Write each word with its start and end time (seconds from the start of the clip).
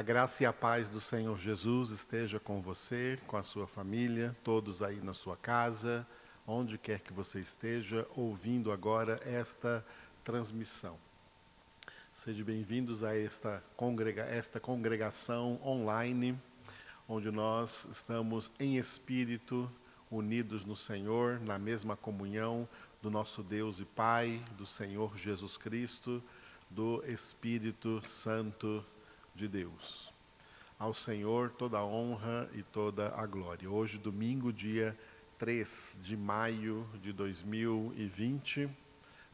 A 0.00 0.02
graça 0.02 0.42
e 0.42 0.46
a 0.46 0.52
paz 0.52 0.88
do 0.88 0.98
Senhor 0.98 1.38
Jesus 1.38 1.90
esteja 1.90 2.40
com 2.40 2.62
você, 2.62 3.18
com 3.26 3.36
a 3.36 3.42
sua 3.42 3.66
família, 3.66 4.34
todos 4.42 4.82
aí 4.82 4.96
na 4.96 5.12
sua 5.12 5.36
casa, 5.36 6.06
onde 6.46 6.78
quer 6.78 7.00
que 7.00 7.12
você 7.12 7.38
esteja 7.38 8.08
ouvindo 8.16 8.72
agora 8.72 9.20
esta 9.26 9.84
transmissão. 10.24 10.96
Sejam 12.14 12.46
bem-vindos 12.46 13.04
a 13.04 13.14
esta, 13.14 13.62
congrega 13.76 14.22
esta 14.22 14.58
congregação 14.58 15.60
online, 15.62 16.34
onde 17.06 17.30
nós 17.30 17.86
estamos 17.90 18.50
em 18.58 18.78
espírito, 18.78 19.70
unidos 20.10 20.64
no 20.64 20.74
Senhor, 20.74 21.38
na 21.40 21.58
mesma 21.58 21.94
comunhão 21.94 22.66
do 23.02 23.10
nosso 23.10 23.42
Deus 23.42 23.80
e 23.80 23.84
Pai, 23.84 24.42
do 24.56 24.64
Senhor 24.64 25.14
Jesus 25.18 25.58
Cristo, 25.58 26.22
do 26.70 27.04
Espírito 27.06 28.00
Santo 28.02 28.82
de 29.34 29.48
Deus. 29.48 30.12
Ao 30.78 30.94
Senhor 30.94 31.50
toda 31.50 31.78
a 31.78 31.84
honra 31.84 32.48
e 32.54 32.62
toda 32.62 33.14
a 33.14 33.26
glória. 33.26 33.70
Hoje, 33.70 33.98
domingo, 33.98 34.52
dia 34.52 34.96
3 35.38 35.98
de 36.02 36.16
maio 36.16 36.86
de 37.02 37.12
2020, 37.12 38.68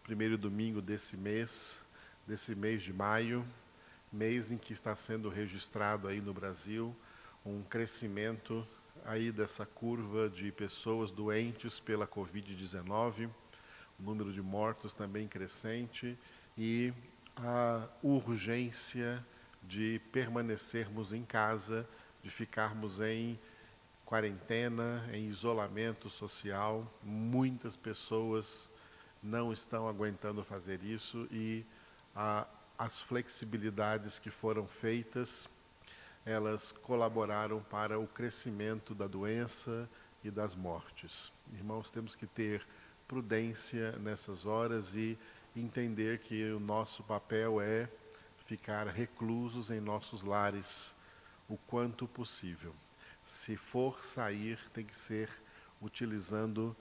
primeiro 0.02 0.36
domingo 0.38 0.80
desse 0.80 1.16
mês, 1.16 1.84
desse 2.26 2.54
mês 2.54 2.82
de 2.82 2.92
maio, 2.92 3.46
mês 4.12 4.50
em 4.50 4.58
que 4.58 4.72
está 4.72 4.94
sendo 4.96 5.28
registrado 5.28 6.08
aí 6.08 6.20
no 6.20 6.32
Brasil 6.32 6.94
um 7.46 7.62
crescimento 7.62 8.66
aí 9.04 9.30
dessa 9.30 9.64
curva 9.64 10.28
de 10.28 10.50
pessoas 10.50 11.12
doentes 11.12 11.78
pela 11.78 12.06
Covid-19, 12.06 13.30
o 13.98 14.02
número 14.02 14.32
de 14.32 14.42
mortos 14.42 14.92
também 14.92 15.28
crescente 15.28 16.18
e 16.58 16.92
a 17.36 17.86
urgência 18.02 19.24
de 19.66 20.00
permanecermos 20.12 21.12
em 21.12 21.24
casa, 21.24 21.86
de 22.22 22.30
ficarmos 22.30 23.00
em 23.00 23.38
quarentena, 24.04 25.04
em 25.12 25.26
isolamento 25.28 26.08
social. 26.08 26.90
Muitas 27.02 27.76
pessoas 27.76 28.70
não 29.22 29.52
estão 29.52 29.88
aguentando 29.88 30.44
fazer 30.44 30.82
isso 30.82 31.26
e 31.30 31.64
a, 32.14 32.46
as 32.78 33.00
flexibilidades 33.00 34.18
que 34.18 34.30
foram 34.30 34.66
feitas, 34.66 35.48
elas 36.24 36.72
colaboraram 36.72 37.60
para 37.62 37.98
o 37.98 38.06
crescimento 38.06 38.94
da 38.94 39.06
doença 39.06 39.88
e 40.22 40.30
das 40.30 40.54
mortes. 40.54 41.32
Irmãos, 41.52 41.90
temos 41.90 42.14
que 42.14 42.26
ter 42.26 42.66
prudência 43.06 43.92
nessas 43.92 44.44
horas 44.44 44.94
e 44.94 45.18
entender 45.54 46.18
que 46.18 46.50
o 46.50 46.60
nosso 46.60 47.02
papel 47.02 47.60
é 47.60 47.88
ficar 48.46 48.86
reclusos 48.86 49.70
em 49.70 49.80
nossos 49.80 50.22
lares 50.22 50.94
o 51.48 51.56
quanto 51.56 52.06
possível. 52.06 52.74
Se 53.24 53.56
for 53.56 53.98
sair, 54.04 54.58
tem 54.72 54.84
que 54.84 54.96
ser 54.96 55.28
utilizando 55.82 56.74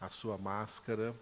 a 0.00 0.08
sua 0.08 0.36
máscara, 0.36 1.14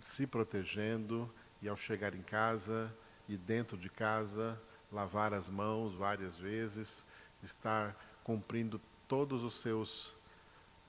se 0.00 0.26
protegendo 0.26 1.32
e 1.62 1.68
ao 1.68 1.76
chegar 1.76 2.14
em 2.14 2.22
casa 2.22 2.92
e 3.28 3.36
dentro 3.36 3.76
de 3.76 3.88
casa, 3.88 4.60
lavar 4.90 5.32
as 5.32 5.48
mãos 5.48 5.94
várias 5.94 6.36
vezes, 6.36 7.06
estar 7.42 7.96
cumprindo 8.24 8.80
todos 9.06 9.44
os 9.44 9.60
seus 9.60 10.14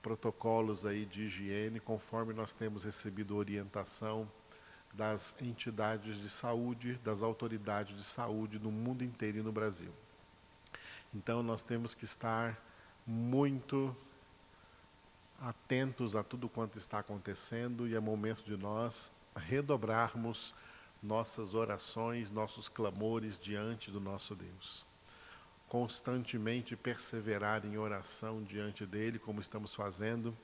protocolos 0.02 0.86
aí 0.86 1.06
de 1.06 1.24
higiene, 1.24 1.80
conforme 1.80 2.34
nós 2.34 2.52
temos 2.52 2.84
recebido 2.84 3.38
orientação 3.38 4.30
das 4.94 5.36
entidades 5.42 6.18
de 6.20 6.30
saúde, 6.30 6.96
das 7.04 7.24
autoridades 7.24 7.96
de 7.96 8.04
saúde 8.04 8.60
no 8.60 8.72
mundo 8.72 9.04
inteiro 9.04 9.40
e 9.40 9.42
no 9.42 9.52
Brasil. 9.52 9.92
Então 11.14 11.42
nós 11.42 11.64
temos 11.64 11.96
que 11.96 12.06
estar 12.06 12.60
muito 13.06 13.96
atentos 15.42 16.16
a 16.16 16.24
tudo 16.24 16.48
quanto 16.48 16.78
está 16.78 17.00
acontecendo 17.00 17.88
e 17.88 17.96
é 17.96 18.00
momento 18.00 18.44
de 18.44 18.56
nós 18.56 19.12
redobrarmos 19.36 20.54
nossas 21.02 21.54
orações, 21.54 22.32
nossos 22.32 22.70
clamores 22.70 23.38
diante 23.38 23.92
do 23.92 24.00
nosso 24.00 24.36
Deus. 24.36 24.86
Constantemente 25.68 26.76
perseverar 26.76 27.66
em 27.66 27.78
oração 27.78 28.42
diante 28.44 28.86
dele, 28.86 29.20
como 29.20 29.42
estamos 29.42 29.74
fazendo, 29.74 30.38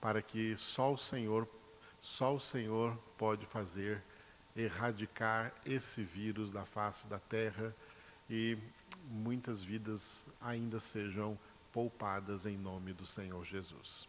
para 0.00 0.22
que 0.22 0.56
só 0.56 0.92
o 0.92 0.98
Senhor 0.98 1.48
só 2.04 2.34
o 2.34 2.38
Senhor 2.38 2.94
pode 3.16 3.46
fazer 3.46 4.02
erradicar 4.54 5.54
esse 5.64 6.04
vírus 6.04 6.52
da 6.52 6.62
face 6.66 7.06
da 7.06 7.18
terra 7.18 7.74
e 8.28 8.58
muitas 9.08 9.62
vidas 9.62 10.26
ainda 10.38 10.78
sejam 10.78 11.38
poupadas 11.72 12.44
em 12.44 12.58
nome 12.58 12.92
do 12.92 13.06
Senhor 13.06 13.42
Jesus. 13.42 14.06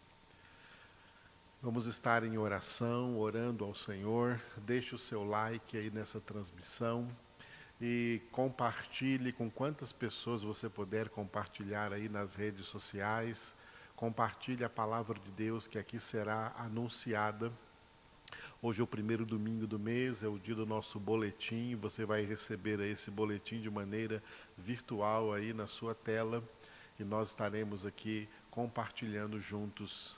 Vamos 1.64 1.86
estar 1.86 2.26
em 2.26 2.38
oração, 2.38 3.18
orando 3.18 3.64
ao 3.64 3.74
Senhor. 3.74 4.42
Deixe 4.58 4.94
o 4.94 5.00
seu 5.00 5.24
like 5.24 5.78
aí 5.78 5.90
nessa 5.90 6.20
transmissão 6.20 7.08
e 7.80 8.22
compartilhe 8.30 9.32
com 9.32 9.50
quantas 9.50 9.94
pessoas 9.94 10.44
você 10.44 10.68
puder 10.68 11.08
compartilhar 11.08 11.94
aí 11.94 12.10
nas 12.10 12.36
redes 12.36 12.68
sociais. 12.68 13.56
Compartilhe 13.96 14.66
a 14.66 14.70
palavra 14.70 15.18
de 15.18 15.32
Deus 15.32 15.66
que 15.66 15.80
aqui 15.80 15.98
será 15.98 16.54
anunciada 16.58 17.50
Hoje 18.68 18.82
é 18.82 18.84
o 18.84 18.88
primeiro 18.88 19.28
domingo 19.28 19.68
do 19.68 19.78
mês, 19.78 20.24
é 20.24 20.28
o 20.28 20.40
dia 20.40 20.56
do 20.56 20.66
nosso 20.66 21.00
boletim. 21.00 21.76
Você 21.76 22.04
vai 22.04 22.26
receber 22.26 22.80
esse 22.80 23.12
boletim 23.12 23.62
de 23.62 23.70
maneira 23.70 24.24
virtual 24.58 25.32
aí 25.32 25.54
na 25.54 25.68
sua 25.68 25.94
tela 25.94 26.44
e 27.00 27.04
nós 27.04 27.28
estaremos 27.28 27.86
aqui 27.86 28.28
compartilhando 28.50 29.40
juntos 29.40 30.18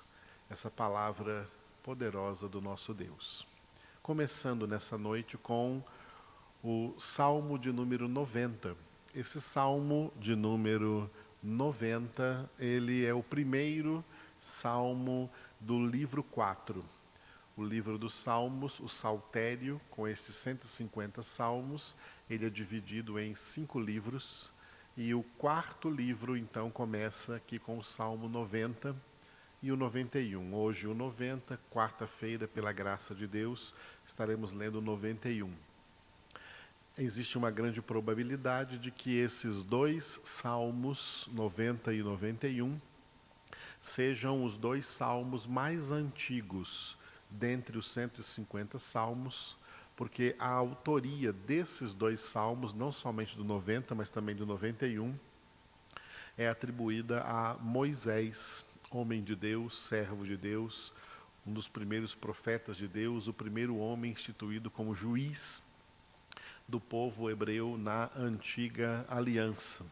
essa 0.49 0.71
palavra 0.71 1.45
poderosa 1.83 2.47
do 2.47 2.61
nosso 2.61 2.93
Deus. 2.93 3.45
Começando 4.01 4.65
nessa 4.65 4.97
noite 4.97 5.37
com 5.37 5.83
o 6.63 6.93
Salmo 6.97 7.59
de 7.59 7.69
número 7.69 8.07
90. 8.07 8.77
Esse 9.13 9.41
Salmo 9.41 10.09
de 10.17 10.37
número 10.37 11.11
90, 11.43 12.49
ele 12.57 13.05
é 13.05 13.13
o 13.13 13.21
primeiro 13.21 14.01
salmo 14.39 15.29
do 15.59 15.85
livro 15.85 16.23
4 16.23 16.96
o 17.57 17.65
livro 17.65 17.97
dos 17.97 18.13
Salmos, 18.13 18.79
o 18.79 18.87
Saltério, 18.87 19.81
com 19.89 20.07
estes 20.07 20.35
150 20.35 21.23
salmos, 21.23 21.95
ele 22.29 22.45
é 22.45 22.49
dividido 22.51 23.19
em 23.19 23.33
cinco 23.33 23.79
livros, 23.79 24.51
e 24.95 25.11
o 25.15 25.23
quarto 25.39 25.89
livro, 25.89 26.37
então, 26.37 26.69
começa 26.69 27.35
aqui 27.35 27.57
com 27.57 27.79
o 27.79 27.83
Salmo 27.83 28.29
90 28.29 28.95
e 29.61 29.71
o 29.71 29.75
91. 29.75 30.53
Hoje, 30.53 30.85
o 30.85 30.93
90, 30.93 31.59
quarta-feira, 31.71 32.47
pela 32.47 32.71
graça 32.71 33.15
de 33.15 33.25
Deus, 33.25 33.73
estaremos 34.05 34.53
lendo 34.53 34.75
o 34.75 34.81
91. 34.81 35.51
Existe 36.95 37.39
uma 37.39 37.49
grande 37.49 37.81
probabilidade 37.81 38.77
de 38.77 38.91
que 38.91 39.17
esses 39.17 39.63
dois 39.63 40.21
salmos, 40.23 41.27
90 41.31 41.91
e 41.93 42.03
91, 42.03 42.79
sejam 43.81 44.43
os 44.43 44.57
dois 44.57 44.85
salmos 44.85 45.47
mais 45.47 45.91
antigos 45.91 46.96
dentre 47.29 47.77
os 47.77 47.91
150 47.91 48.79
salmos, 48.79 49.57
porque 49.95 50.35
a 50.37 50.47
autoria 50.47 51.33
desses 51.33 51.93
dois 51.93 52.19
salmos, 52.19 52.73
não 52.73 52.91
somente 52.91 53.35
do 53.35 53.43
90, 53.43 53.95
mas 53.95 54.09
também 54.09 54.35
do 54.35 54.45
91, 54.45 55.15
é 56.37 56.47
atribuída 56.47 57.21
a 57.23 57.55
Moisés, 57.55 58.65
homem 58.91 59.23
de 59.23 59.35
Deus, 59.35 59.77
servo 59.77 60.25
de 60.25 60.37
Deus, 60.37 60.93
um 61.45 61.51
dos 61.53 61.67
primeiros 61.67 62.13
profetas 62.13 62.77
de 62.77 62.87
Deus, 62.87 63.27
o 63.27 63.33
primeiro 63.33 63.77
homem 63.77 64.11
instituído 64.11 64.69
como 64.69 64.93
juiz 64.93 65.63
do 66.67 66.79
povo 66.79 67.29
hebreu 67.29 67.77
na 67.77 68.11
antiga 68.15 69.05
aliança. 69.09 69.85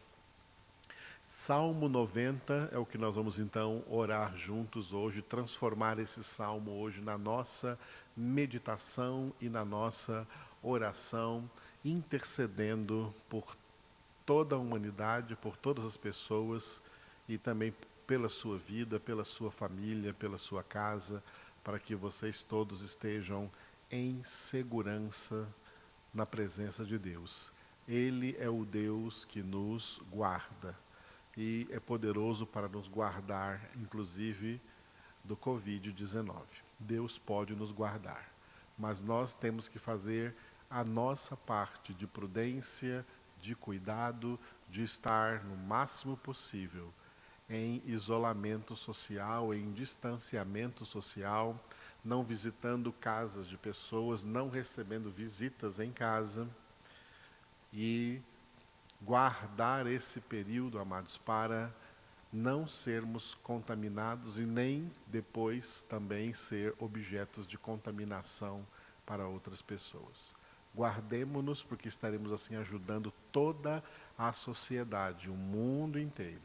Salmo 1.38 1.86
90 1.86 2.70
é 2.72 2.78
o 2.78 2.86
que 2.86 2.96
nós 2.96 3.14
vamos 3.14 3.38
então 3.38 3.84
orar 3.90 4.34
juntos 4.38 4.94
hoje, 4.94 5.20
transformar 5.20 5.98
esse 5.98 6.24
salmo 6.24 6.70
hoje 6.80 7.02
na 7.02 7.18
nossa 7.18 7.78
meditação 8.16 9.30
e 9.38 9.46
na 9.46 9.62
nossa 9.62 10.26
oração, 10.62 11.48
intercedendo 11.84 13.14
por 13.28 13.54
toda 14.24 14.56
a 14.56 14.58
humanidade, 14.58 15.36
por 15.36 15.58
todas 15.58 15.84
as 15.84 15.94
pessoas 15.94 16.80
e 17.28 17.36
também 17.36 17.72
pela 18.06 18.30
sua 18.30 18.56
vida, 18.56 18.98
pela 18.98 19.22
sua 19.22 19.50
família, 19.50 20.14
pela 20.14 20.38
sua 20.38 20.64
casa, 20.64 21.22
para 21.62 21.78
que 21.78 21.94
vocês 21.94 22.42
todos 22.42 22.80
estejam 22.80 23.50
em 23.90 24.24
segurança 24.24 25.46
na 26.14 26.24
presença 26.24 26.82
de 26.82 26.98
Deus. 26.98 27.52
Ele 27.86 28.34
é 28.40 28.48
o 28.48 28.64
Deus 28.64 29.26
que 29.26 29.42
nos 29.42 30.00
guarda 30.10 30.85
e 31.36 31.66
é 31.70 31.78
poderoso 31.78 32.46
para 32.46 32.68
nos 32.68 32.88
guardar, 32.88 33.70
inclusive, 33.76 34.60
do 35.22 35.36
Covid-19. 35.36 36.40
Deus 36.78 37.18
pode 37.18 37.54
nos 37.54 37.72
guardar, 37.72 38.30
mas 38.78 39.00
nós 39.00 39.34
temos 39.34 39.68
que 39.68 39.78
fazer 39.78 40.34
a 40.70 40.82
nossa 40.82 41.36
parte 41.36 41.92
de 41.92 42.06
prudência, 42.06 43.04
de 43.40 43.54
cuidado, 43.54 44.38
de 44.68 44.82
estar 44.82 45.44
no 45.44 45.56
máximo 45.56 46.16
possível 46.16 46.92
em 47.48 47.80
isolamento 47.86 48.74
social, 48.74 49.54
em 49.54 49.72
distanciamento 49.72 50.84
social, 50.84 51.58
não 52.04 52.24
visitando 52.24 52.92
casas 52.92 53.46
de 53.46 53.56
pessoas, 53.56 54.24
não 54.24 54.48
recebendo 54.48 55.10
visitas 55.10 55.78
em 55.78 55.92
casa 55.92 56.48
e 57.72 58.20
guardar 59.00 59.86
esse 59.86 60.20
período, 60.20 60.78
amados, 60.78 61.18
para 61.18 61.74
não 62.32 62.66
sermos 62.66 63.34
contaminados 63.36 64.36
e 64.36 64.42
nem 64.42 64.90
depois 65.06 65.82
também 65.84 66.34
ser 66.34 66.74
objetos 66.78 67.46
de 67.46 67.56
contaminação 67.56 68.66
para 69.04 69.26
outras 69.26 69.62
pessoas. 69.62 70.34
Guardemos-nos, 70.74 71.62
porque 71.62 71.88
estaremos 71.88 72.32
assim 72.32 72.56
ajudando 72.56 73.12
toda 73.32 73.82
a 74.18 74.32
sociedade, 74.32 75.30
o 75.30 75.34
mundo 75.34 75.98
inteiro. 75.98 76.42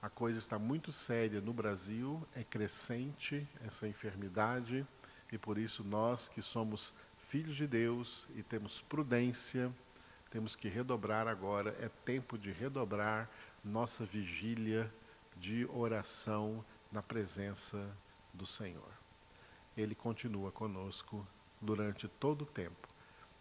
A 0.00 0.08
coisa 0.08 0.38
está 0.38 0.58
muito 0.58 0.92
séria 0.92 1.40
no 1.40 1.52
Brasil, 1.52 2.22
é 2.36 2.44
crescente 2.44 3.48
essa 3.66 3.88
enfermidade, 3.88 4.86
e 5.32 5.38
por 5.38 5.58
isso 5.58 5.82
nós 5.82 6.28
que 6.28 6.42
somos 6.42 6.94
filhos 7.28 7.56
de 7.56 7.66
Deus 7.66 8.28
e 8.36 8.42
temos 8.42 8.82
prudência, 8.82 9.72
temos 10.34 10.56
que 10.56 10.66
redobrar 10.66 11.28
agora, 11.28 11.76
é 11.80 11.88
tempo 12.04 12.36
de 12.36 12.50
redobrar 12.50 13.30
nossa 13.64 14.04
vigília 14.04 14.92
de 15.36 15.64
oração 15.66 16.64
na 16.90 17.00
presença 17.00 17.96
do 18.32 18.44
Senhor. 18.44 18.90
Ele 19.76 19.94
continua 19.94 20.50
conosco 20.50 21.24
durante 21.60 22.08
todo 22.08 22.42
o 22.42 22.46
tempo. 22.46 22.88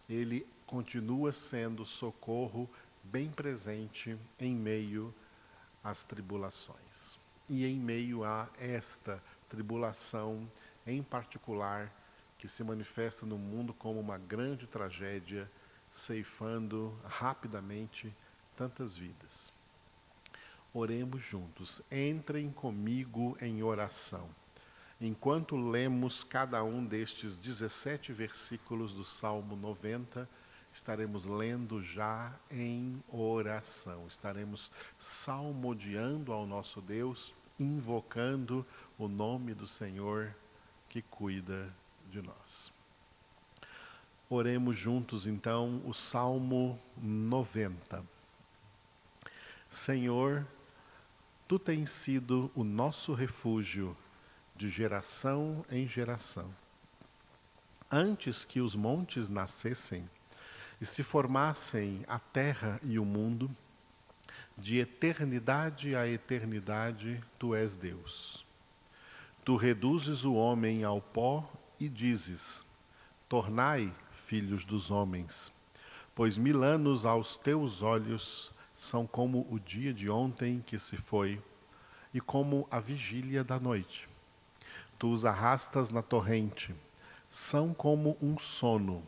Ele 0.08 0.46
continua 0.68 1.34
sendo 1.34 1.84
socorro 1.84 2.70
bem 3.04 3.32
presente 3.32 4.16
em 4.40 4.56
meio 4.56 5.12
às 5.84 6.04
tribulações. 6.04 7.18
E 7.50 7.66
em 7.66 7.80
meio 7.80 8.24
a 8.24 8.48
esta 8.60 9.20
tribulação 9.50 10.48
em 10.86 11.02
particular, 11.02 11.92
que 12.38 12.48
se 12.48 12.64
manifesta 12.64 13.26
no 13.26 13.40
mundo 13.40 13.74
como 13.74 14.00
uma 14.00 14.20
grande 14.20 14.68
tragédia, 14.68 15.50
ceifando 15.94 16.98
rapidamente 17.06 18.14
tantas 18.58 18.98
vidas. 18.98 19.54
Oremos 20.74 21.22
juntos. 21.22 21.82
Entrem 21.92 22.52
comigo 22.52 23.38
em 23.40 23.62
oração. 23.62 24.28
Enquanto 25.00 25.56
lemos 25.56 26.24
cada 26.24 26.64
um 26.64 26.84
destes 26.84 27.38
17 27.38 28.12
versículos 28.12 28.96
do 28.96 29.04
Salmo 29.04 29.56
90, 29.56 30.28
estaremos 30.74 31.26
lendo 31.26 31.82
já 31.84 32.34
em 32.50 33.04
oração. 33.08 34.08
Estaremos 34.08 34.72
salmodiando 34.98 36.34
ao 36.34 36.48
nosso 36.48 36.82
Deus, 36.82 37.34
invocando 37.60 38.66
o 38.98 39.08
nome 39.08 39.54
do 39.54 39.68
Senhor 39.68 40.34
que 40.90 41.04
cuida 41.04 41.72
de 42.10 42.22
nós. 42.22 42.73
Oremos 44.34 44.76
juntos 44.76 45.28
então 45.28 45.80
o 45.86 45.94
Salmo 45.94 46.80
90. 46.98 48.04
Senhor, 49.70 50.44
Tu 51.48 51.60
tens 51.60 51.92
sido 51.92 52.50
o 52.56 52.64
nosso 52.64 53.14
refúgio 53.14 53.96
de 54.56 54.70
geração 54.70 55.64
em 55.70 55.88
geração. 55.88 56.50
Antes 57.92 58.44
que 58.44 58.60
os 58.60 58.74
montes 58.74 59.30
nascessem 59.30 60.10
e 60.82 60.86
se 60.88 61.04
formassem 61.04 62.04
a 62.08 62.18
terra 62.18 62.80
e 62.82 62.98
o 62.98 63.06
mundo, 63.06 63.56
de 64.58 64.80
eternidade 64.80 65.96
a 65.96 66.08
eternidade 66.08 67.24
tu 67.38 67.54
és 67.54 67.78
Deus. 67.78 68.44
Tu 69.46 69.56
reduzes 69.56 70.26
o 70.26 70.34
homem 70.34 70.84
ao 70.84 71.00
pó 71.00 71.48
e 71.80 71.88
dizes: 71.88 72.66
Tornai 73.30 73.94
filhos 74.34 74.66
dos 74.66 74.90
homens, 74.90 75.54
pois 76.16 76.40
mil 76.40 76.64
anos 76.64 77.06
aos 77.06 77.38
teus 77.38 77.84
olhos 77.84 78.52
são 78.76 79.06
como 79.06 79.46
o 79.48 79.60
dia 79.60 79.94
de 79.94 80.10
ontem 80.10 80.60
que 80.66 80.80
se 80.80 80.98
foi 80.98 81.40
e 82.12 82.20
como 82.20 82.68
a 82.72 82.80
vigília 82.80 83.44
da 83.44 83.60
noite. 83.60 84.10
Tu 84.98 85.14
os 85.14 85.24
arrastas 85.24 85.92
na 85.92 86.02
torrente, 86.02 86.74
são 87.30 87.76
como 87.76 88.18
um 88.20 88.40
sono, 88.40 89.08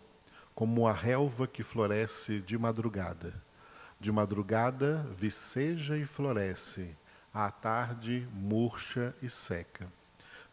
como 0.53 0.87
a 0.87 0.93
relva 0.93 1.47
que 1.47 1.63
floresce 1.63 2.39
de 2.39 2.55
madrugada. 2.55 3.33
De 3.99 4.11
madrugada 4.11 5.07
viceja 5.17 5.97
e 5.97 6.05
floresce, 6.05 6.95
à 7.33 7.49
tarde 7.49 8.27
murcha 8.31 9.15
e 9.23 9.29
seca. 9.31 9.91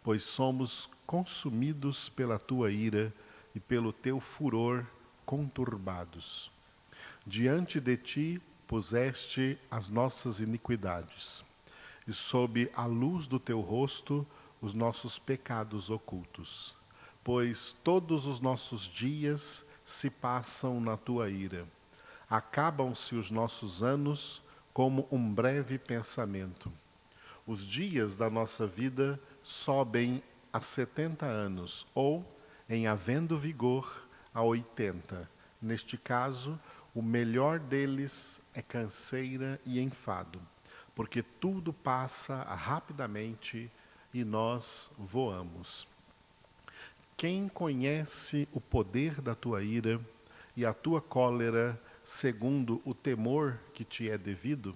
Pois 0.03 0.23
somos 0.23 0.89
consumidos 1.07 2.09
pela 2.09 2.39
tua 2.39 2.71
ira 2.71 3.13
e 3.55 3.61
pelo 3.61 3.93
teu 3.93 4.21
furor 4.21 4.87
conturbados. 5.25 6.51
Diante 7.27 7.81
de 7.81 7.97
ti 7.97 8.43
puseste 8.67 9.59
as 9.71 9.89
nossas 9.89 10.41
iniquidades, 10.41 11.45
e 12.07 12.13
sob 12.13 12.71
a 12.75 12.87
luz 12.87 13.27
do 13.27 13.39
teu 13.39 13.61
rosto 13.61 14.27
os 14.61 14.75
nossos 14.75 15.19
pecados 15.19 15.91
ocultos. 15.91 16.75
Pois 17.23 17.77
todos 17.85 18.27
os 18.27 18.41
nossos 18.41 18.83
dias 18.83 19.65
se 19.85 20.11
passam 20.11 20.81
na 20.81 20.97
tua 20.97 21.31
ira. 21.31 21.67
Acabam-se 22.29 23.15
os 23.15 23.31
nossos 23.31 23.83
anos 23.83 24.43
como 24.73 25.07
um 25.11 25.33
breve 25.33 25.79
pensamento. 25.79 26.73
Os 27.47 27.67
dias 27.67 28.17
da 28.17 28.31
nossa 28.31 28.67
vida 28.67 29.21
sobem 29.43 30.23
a 30.53 30.61
setenta 30.61 31.27
anos, 31.27 31.87
ou, 31.95 32.25
em 32.69 32.87
havendo 32.87 33.39
vigor, 33.39 34.07
a 34.33 34.43
oitenta. 34.43 35.29
Neste 35.61 35.97
caso, 35.97 36.59
o 36.95 37.01
melhor 37.01 37.59
deles 37.59 38.41
é 38.55 38.61
canseira 38.61 39.61
e 39.65 39.81
enfado, 39.81 40.41
porque 40.95 41.23
tudo 41.23 41.73
passa 41.73 42.43
rapidamente 42.43 43.71
e 44.13 44.25
nós 44.25 44.91
voamos. 44.99 45.87
Quem 47.17 47.49
conhece 47.49 48.49
o 48.53 48.61
poder 48.61 49.21
da 49.21 49.35
tua 49.35 49.63
ira 49.63 50.01
e 50.57 50.67
a 50.67 50.75
tua 50.75 51.01
cólera 51.01 51.81
segundo 52.05 52.83
o 52.85 52.95
temor 52.95 53.59
que 53.73 53.85
te 53.85 54.11
é 54.11 54.19
devido? 54.19 54.75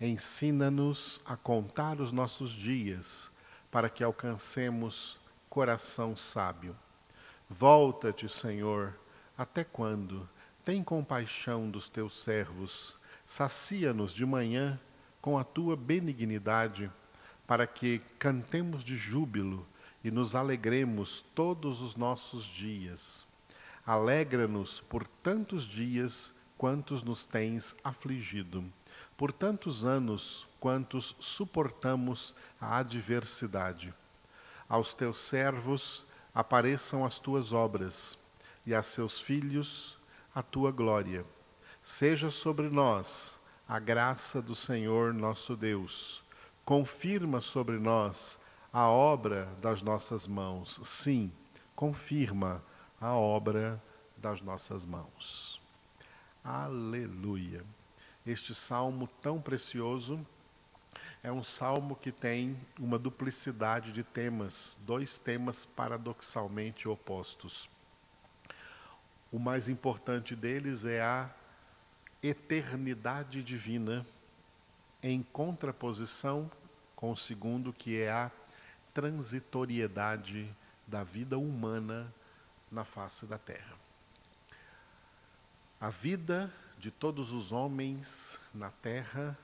Ensina-nos 0.00 1.20
a 1.24 1.36
contar 1.36 2.00
os 2.00 2.12
nossos 2.12 2.50
dias, 2.50 3.32
para 3.70 3.88
que 3.88 4.04
alcancemos 4.04 5.18
coração 5.48 6.14
sábio. 6.14 6.76
Volta-te, 7.48 8.28
Senhor, 8.28 8.98
até 9.36 9.64
quando? 9.64 10.28
Tem 10.64 10.82
compaixão 10.82 11.70
dos 11.70 11.90
teus 11.90 12.22
servos, 12.22 12.96
sacia-nos 13.26 14.14
de 14.14 14.24
manhã 14.24 14.80
com 15.20 15.38
a 15.38 15.44
tua 15.44 15.76
benignidade, 15.76 16.90
para 17.46 17.66
que 17.66 18.00
cantemos 18.18 18.82
de 18.82 18.96
júbilo 18.96 19.66
e 20.02 20.10
nos 20.10 20.34
alegremos 20.34 21.22
todos 21.34 21.82
os 21.82 21.96
nossos 21.96 22.44
dias. 22.44 23.26
Alegra-nos 23.86 24.80
por 24.80 25.06
tantos 25.06 25.64
dias 25.64 26.34
quantos 26.56 27.02
nos 27.02 27.26
tens 27.26 27.76
afligido, 27.84 28.64
por 29.18 29.30
tantos 29.32 29.84
anos 29.84 30.48
quantos 30.58 31.14
suportamos 31.18 32.34
a 32.58 32.78
adversidade. 32.78 33.92
Aos 34.66 34.94
teus 34.94 35.18
servos 35.18 36.06
apareçam 36.34 37.04
as 37.04 37.18
tuas 37.18 37.52
obras, 37.52 38.18
e 38.66 38.74
a 38.74 38.82
seus 38.82 39.20
filhos 39.20 39.96
a 40.34 40.42
tua 40.42 40.72
glória. 40.72 41.24
Seja 41.82 42.30
sobre 42.30 42.68
nós 42.68 43.38
a 43.68 43.78
graça 43.78 44.42
do 44.42 44.54
Senhor 44.54 45.14
nosso 45.14 45.54
Deus. 45.54 46.22
Confirma 46.64 47.40
sobre 47.40 47.78
nós 47.78 48.38
a 48.72 48.88
obra 48.88 49.48
das 49.60 49.82
nossas 49.82 50.26
mãos. 50.26 50.80
Sim, 50.82 51.30
confirma 51.76 52.62
a 53.00 53.12
obra 53.12 53.80
das 54.16 54.40
nossas 54.40 54.84
mãos. 54.84 55.60
Aleluia. 56.42 57.64
Este 58.26 58.54
salmo 58.54 59.06
tão 59.20 59.40
precioso 59.40 60.26
é 61.24 61.32
um 61.32 61.42
salmo 61.42 61.96
que 61.96 62.12
tem 62.12 62.54
uma 62.78 62.98
duplicidade 62.98 63.92
de 63.92 64.04
temas, 64.04 64.78
dois 64.82 65.18
temas 65.18 65.64
paradoxalmente 65.64 66.86
opostos. 66.86 67.66
O 69.32 69.38
mais 69.38 69.66
importante 69.66 70.36
deles 70.36 70.84
é 70.84 71.00
a 71.00 71.30
eternidade 72.22 73.42
divina, 73.42 74.06
em 75.02 75.22
contraposição 75.22 76.50
com 76.94 77.10
o 77.10 77.16
segundo, 77.16 77.72
que 77.72 77.98
é 77.98 78.12
a 78.12 78.30
transitoriedade 78.92 80.54
da 80.86 81.02
vida 81.02 81.38
humana 81.38 82.12
na 82.70 82.84
face 82.84 83.24
da 83.24 83.38
terra. 83.38 83.74
A 85.80 85.88
vida 85.88 86.52
de 86.78 86.90
todos 86.90 87.32
os 87.32 87.50
homens 87.50 88.38
na 88.52 88.70
terra 88.70 89.38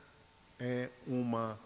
é 0.58 0.90
uma 1.06 1.58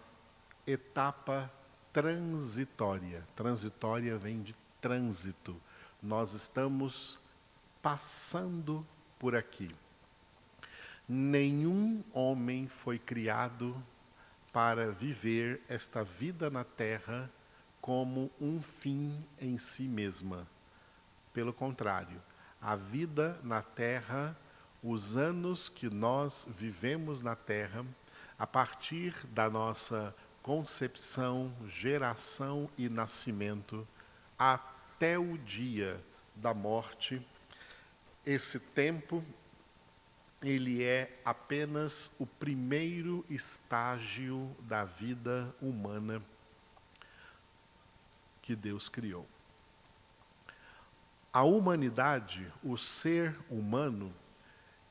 etapa 0.65 1.51
transitória. 1.93 3.23
Transitória 3.35 4.17
vem 4.17 4.41
de 4.41 4.55
trânsito. 4.81 5.55
Nós 6.01 6.33
estamos 6.33 7.19
passando 7.81 8.85
por 9.19 9.35
aqui. 9.35 9.73
Nenhum 11.07 12.03
homem 12.13 12.67
foi 12.67 12.97
criado 12.97 13.75
para 14.51 14.91
viver 14.91 15.61
esta 15.67 16.03
vida 16.03 16.49
na 16.49 16.63
terra 16.63 17.29
como 17.79 18.31
um 18.41 18.61
fim 18.61 19.23
em 19.39 19.57
si 19.57 19.83
mesma. 19.83 20.47
Pelo 21.31 21.53
contrário, 21.53 22.21
a 22.59 22.75
vida 22.75 23.39
na 23.43 23.61
terra, 23.61 24.35
os 24.81 25.15
anos 25.15 25.69
que 25.69 25.89
nós 25.89 26.47
vivemos 26.57 27.21
na 27.21 27.35
terra, 27.35 27.85
a 28.39 28.47
partir 28.47 29.13
da 29.27 29.49
nossa 29.49 30.15
concepção, 30.45 31.51
geração 31.65 32.69
e 32.77 32.87
nascimento, 32.87 33.87
até 34.37 35.17
o 35.17 35.39
dia 35.39 35.99
da 36.35 36.53
morte, 36.53 37.19
esse 38.23 38.59
tempo 38.59 39.25
ele 40.43 40.83
é 40.83 41.19
apenas 41.25 42.11
o 42.19 42.27
primeiro 42.27 43.25
estágio 43.27 44.55
da 44.59 44.85
vida 44.85 45.51
humana 45.59 46.21
que 48.39 48.55
Deus 48.55 48.87
criou. 48.87 49.27
A 51.33 51.41
humanidade, 51.41 52.53
o 52.63 52.77
ser 52.77 53.35
humano, 53.49 54.13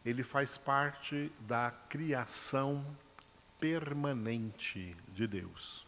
ele 0.05 0.25
faz 0.25 0.59
parte 0.59 1.31
da 1.39 1.71
criação 1.71 2.85
permanente 3.65 4.95
de 5.09 5.27
Deus. 5.27 5.87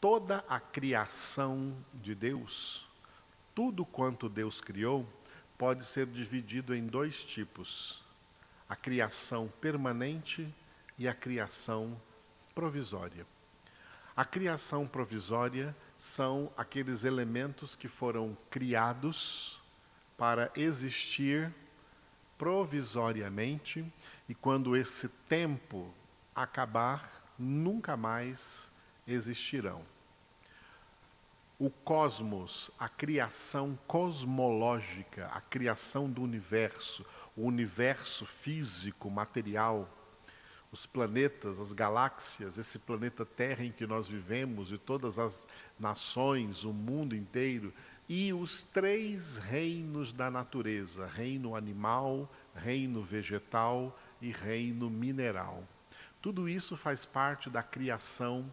Toda 0.00 0.42
a 0.48 0.58
criação 0.58 1.76
de 1.92 2.14
Deus, 2.14 2.88
tudo 3.54 3.84
quanto 3.84 4.30
Deus 4.30 4.62
criou, 4.62 5.06
pode 5.58 5.84
ser 5.84 6.06
dividido 6.06 6.74
em 6.74 6.86
dois 6.86 7.22
tipos: 7.22 8.02
a 8.66 8.74
criação 8.74 9.52
permanente 9.60 10.48
e 10.98 11.06
a 11.06 11.12
criação 11.12 12.00
provisória. 12.54 13.26
A 14.16 14.24
criação 14.24 14.88
provisória 14.88 15.76
são 15.98 16.50
aqueles 16.56 17.04
elementos 17.04 17.76
que 17.76 17.88
foram 17.88 18.34
criados 18.48 19.60
para 20.16 20.50
existir 20.56 21.54
provisoriamente 22.38 23.84
e 24.26 24.34
quando 24.34 24.74
esse 24.74 25.10
tempo 25.28 25.94
acabar, 26.42 27.32
nunca 27.38 27.96
mais 27.96 28.70
existirão. 29.06 29.82
O 31.58 31.70
cosmos, 31.70 32.70
a 32.78 32.88
criação 32.88 33.78
cosmológica, 33.86 35.26
a 35.26 35.40
criação 35.40 36.08
do 36.08 36.22
universo, 36.22 37.04
o 37.36 37.42
universo 37.42 38.24
físico, 38.24 39.10
material, 39.10 39.88
os 40.72 40.86
planetas, 40.86 41.58
as 41.58 41.72
galáxias, 41.72 42.56
esse 42.56 42.78
planeta 42.78 43.26
Terra 43.26 43.64
em 43.64 43.72
que 43.72 43.86
nós 43.86 44.08
vivemos 44.08 44.70
e 44.70 44.78
todas 44.78 45.18
as 45.18 45.46
nações, 45.78 46.64
o 46.64 46.72
mundo 46.72 47.14
inteiro, 47.14 47.74
e 48.08 48.32
os 48.32 48.62
três 48.62 49.36
reinos 49.36 50.12
da 50.12 50.30
natureza: 50.30 51.06
reino 51.06 51.54
animal, 51.54 52.30
reino 52.54 53.02
vegetal 53.02 53.98
e 54.20 54.32
reino 54.32 54.88
mineral. 54.88 55.64
Tudo 56.20 56.48
isso 56.48 56.76
faz 56.76 57.04
parte 57.04 57.48
da 57.48 57.62
criação 57.62 58.52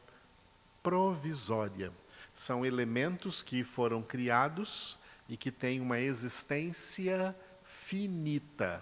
provisória. 0.82 1.92
São 2.34 2.66
elementos 2.66 3.44
que 3.44 3.64
foram 3.64 4.02
criados 4.02 4.98
e 5.28 5.36
que 5.36 5.52
têm 5.52 5.82
uma 5.82 6.00
existência 6.00 7.36
finita. 7.64 8.82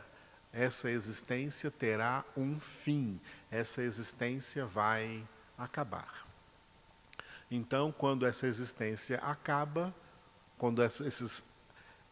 Essa 0.53 0.89
existência 0.89 1.71
terá 1.71 2.23
um 2.37 2.59
fim, 2.59 3.19
essa 3.51 3.81
existência 3.81 4.65
vai 4.65 5.27
acabar. 5.57 6.25
Então, 7.49 7.91
quando 7.91 8.25
essa 8.25 8.47
existência 8.47 9.17
acaba, 9.17 9.93
quando 10.57 10.81
esses, 10.83 11.43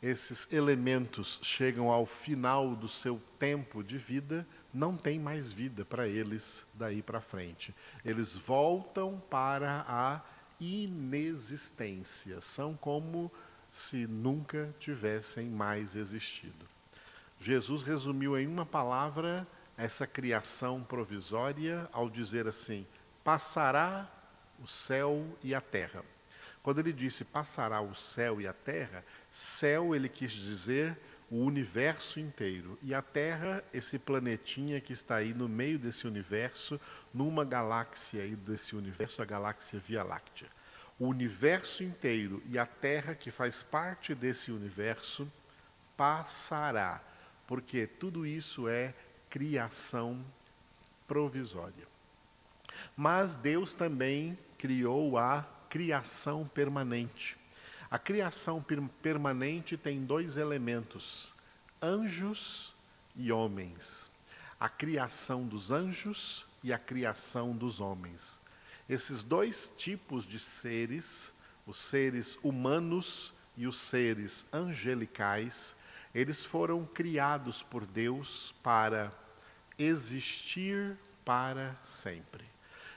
esses 0.02 0.48
elementos 0.52 1.40
chegam 1.42 1.90
ao 1.90 2.06
final 2.06 2.76
do 2.76 2.88
seu 2.88 3.22
tempo 3.40 3.84
de 3.84 3.98
vida, 3.98 4.46
não 4.74 4.98
tem 4.98 5.20
mais 5.20 5.52
vida 5.52 5.86
para 5.86 6.08
eles 6.08 6.66
daí 6.74 7.02
para 7.02 7.22
frente. 7.22 7.74
Eles 8.04 8.36
voltam 8.36 9.22
para 9.30 9.86
a 9.88 10.22
inexistência, 10.60 12.42
são 12.42 12.76
como 12.76 13.32
se 13.72 14.08
nunca 14.08 14.74
tivessem 14.80 15.48
mais 15.48 15.96
existido. 15.96 16.66
Jesus 17.40 17.84
resumiu 17.84 18.38
em 18.38 18.48
uma 18.48 18.66
palavra 18.66 19.46
essa 19.78 20.08
criação 20.08 20.84
provisória 20.84 21.90
ao 21.92 22.10
dizer 22.10 22.48
assim: 22.48 22.86
passará 23.24 24.10
o 24.64 24.68
céu 24.68 25.26
e 25.44 25.54
a 25.54 25.62
terra. 25.62 26.04
Quando 26.62 26.80
ele 26.80 26.94
disse 26.94 27.26
passará 27.26 27.82
o 27.82 27.94
céu 27.94 28.40
e 28.40 28.48
a 28.48 28.54
terra, 28.54 29.04
céu 29.32 29.94
ele 29.94 30.08
quis 30.08 30.32
dizer 30.32 30.98
o 31.34 31.38
universo 31.38 32.20
inteiro. 32.20 32.78
E 32.84 32.94
a 32.94 33.02
Terra, 33.02 33.64
esse 33.74 33.98
planetinha 33.98 34.80
que 34.80 34.94
está 34.94 35.16
aí 35.16 35.34
no 35.34 35.50
meio 35.50 35.80
desse 35.80 36.06
universo, 36.06 36.80
numa 37.12 37.44
galáxia 37.44 38.22
aí 38.22 38.36
desse 38.36 38.76
universo, 38.76 39.20
a 39.20 39.26
galáxia 39.26 39.80
Via 39.80 40.04
Láctea. 40.04 40.48
O 41.00 41.08
universo 41.08 41.84
inteiro 41.84 42.44
e 42.48 42.60
a 42.60 42.68
Terra, 42.68 43.16
que 43.16 43.32
faz 43.32 43.64
parte 43.64 44.14
desse 44.14 44.52
universo, 44.52 45.28
passará, 45.98 47.02
porque 47.48 47.88
tudo 47.88 48.28
isso 48.28 48.68
é 48.68 48.94
criação 49.28 50.24
provisória. 51.08 51.88
Mas 52.96 53.36
Deus 53.36 53.74
também 53.74 54.38
criou 54.56 55.18
a 55.18 55.42
criação 55.68 56.48
permanente. 56.48 57.36
A 57.94 58.00
criação 58.00 58.60
per 58.60 58.82
permanente 59.04 59.78
tem 59.78 60.04
dois 60.04 60.36
elementos: 60.36 61.32
anjos 61.80 62.76
e 63.16 63.32
homens. 63.32 64.10
A 64.60 64.68
criação 64.68 65.48
dos 65.48 65.70
anjos 65.70 66.44
e 66.64 66.74
a 66.74 66.80
criação 66.80 67.56
dos 67.56 67.80
homens. 67.80 68.42
Esses 68.90 69.22
dois 69.22 69.72
tipos 69.78 70.26
de 70.26 70.40
seres, 70.40 71.32
os 71.68 71.78
seres 71.78 72.40
humanos 72.42 73.32
e 73.56 73.68
os 73.68 73.78
seres 73.78 74.44
angelicais, 74.52 75.76
eles 76.16 76.44
foram 76.44 76.88
criados 76.88 77.62
por 77.62 77.86
Deus 77.86 78.56
para 78.64 79.14
existir 79.78 80.98
para 81.24 81.76
sempre. 81.86 82.44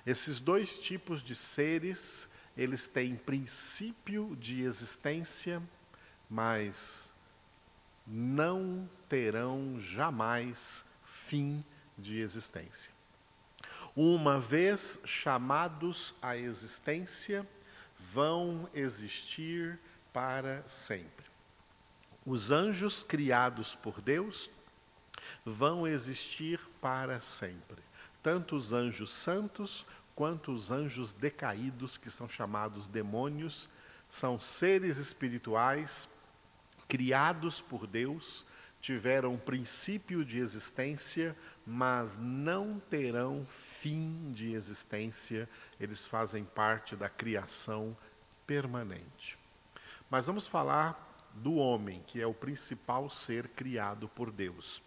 Esses 0.07 0.41
dois 0.41 0.79
tipos 0.79 1.23
de 1.23 1.35
seres 1.35 2.31
eles 2.57 2.89
têm 2.89 3.17
princípio 3.17 4.37
de 4.37 4.63
existência, 4.63 5.63
mas 6.29 7.13
não 8.07 8.89
terão 9.09 9.79
jamais 9.79 10.85
fim 11.05 11.65
de 11.99 12.19
existência. 12.21 12.91
Uma 13.95 14.39
vez 14.39 14.99
chamados 15.05 16.15
à 16.21 16.37
existência, 16.37 17.47
vão 18.13 18.69
existir 18.75 19.79
para 20.13 20.63
sempre. 20.69 21.27
Os 22.25 22.51
anjos 22.51 23.03
criados 23.03 23.75
por 23.75 24.01
Deus 24.01 24.51
vão 25.45 25.87
existir 25.87 26.61
para 26.81 27.21
sempre. 27.21 27.83
Tanto 28.23 28.57
os 28.57 28.73
anjos 28.73 29.13
santos 29.13 29.87
quanto 30.17 30.51
os 30.51 30.73
anjos 30.73 31.13
decaídos, 31.13 31.99
que 31.99 32.11
são 32.11 32.27
chamados 32.27 32.89
demônios, 32.89 33.69
são 34.09 34.41
seres 34.41 34.97
espirituais 34.97 36.09
criados 36.89 37.61
por 37.61 37.87
Deus, 37.87 38.45
tiveram 38.81 39.35
um 39.35 39.39
princípio 39.39 40.25
de 40.25 40.39
existência, 40.39 41.37
mas 41.67 42.17
não 42.19 42.81
terão 42.89 43.47
fim 43.47 44.33
de 44.33 44.55
existência, 44.55 45.49
eles 45.79 46.07
fazem 46.07 46.45
parte 46.45 46.97
da 46.97 47.11
criação 47.11 47.95
permanente. 48.47 49.39
Mas 50.09 50.27
vamos 50.27 50.47
falar 50.47 51.29
do 51.35 51.57
homem, 51.57 52.03
que 52.07 52.23
é 52.23 52.27
o 52.27 52.33
principal 52.33 53.11
ser 53.11 53.49
criado 53.49 54.09
por 54.09 54.31
Deus. 54.31 54.81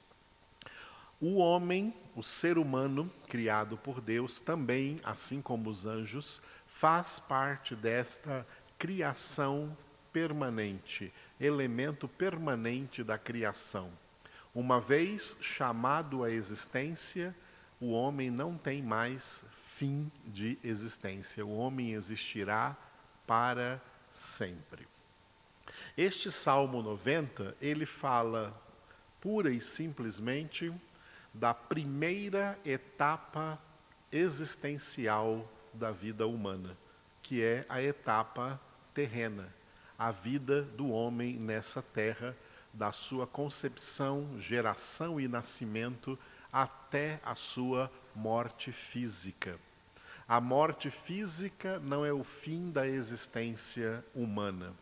O 1.21 1.35
homem, 1.37 1.93
o 2.15 2.23
ser 2.23 2.57
humano 2.57 3.11
criado 3.27 3.77
por 3.77 3.99
Deus, 3.99 4.39
também, 4.39 5.01
assim 5.03 5.41
como 5.41 5.69
os 5.69 5.85
anjos, 5.85 6.41
faz 6.65 7.19
parte 7.19 7.75
desta 7.75 8.47
criação 8.77 9.75
permanente, 10.13 11.13
elemento 11.39 12.07
permanente 12.07 13.03
da 13.03 13.17
criação. 13.17 13.91
Uma 14.55 14.79
vez 14.79 15.37
chamado 15.41 16.23
à 16.23 16.31
existência, 16.31 17.35
o 17.81 17.91
homem 17.91 18.31
não 18.31 18.57
tem 18.57 18.81
mais 18.81 19.43
fim 19.75 20.11
de 20.25 20.57
existência. 20.63 21.45
O 21.45 21.55
homem 21.57 21.93
existirá 21.93 22.75
para 23.27 23.81
sempre. 24.11 24.87
Este 25.97 26.31
Salmo 26.31 26.81
90, 26.81 27.55
ele 27.61 27.85
fala 27.85 28.53
pura 29.21 29.51
e 29.51 29.61
simplesmente 29.61 30.73
da 31.33 31.53
primeira 31.53 32.57
etapa 32.65 33.59
existencial 34.11 35.47
da 35.73 35.91
vida 35.91 36.27
humana, 36.27 36.77
que 37.21 37.43
é 37.43 37.65
a 37.69 37.81
etapa 37.81 38.59
terrena, 38.93 39.47
a 39.97 40.11
vida 40.11 40.63
do 40.63 40.89
homem 40.89 41.35
nessa 41.35 41.81
terra, 41.81 42.35
da 42.73 42.91
sua 42.91 43.27
concepção, 43.27 44.39
geração 44.39 45.19
e 45.19 45.27
nascimento 45.27 46.17
até 46.51 47.19
a 47.23 47.35
sua 47.35 47.91
morte 48.15 48.71
física. 48.71 49.59
A 50.27 50.39
morte 50.39 50.91
física 50.91 51.79
não 51.79 52.05
é 52.05 52.13
o 52.13 52.23
fim 52.23 52.69
da 52.69 52.87
existência 52.87 54.05
humana. 54.13 54.73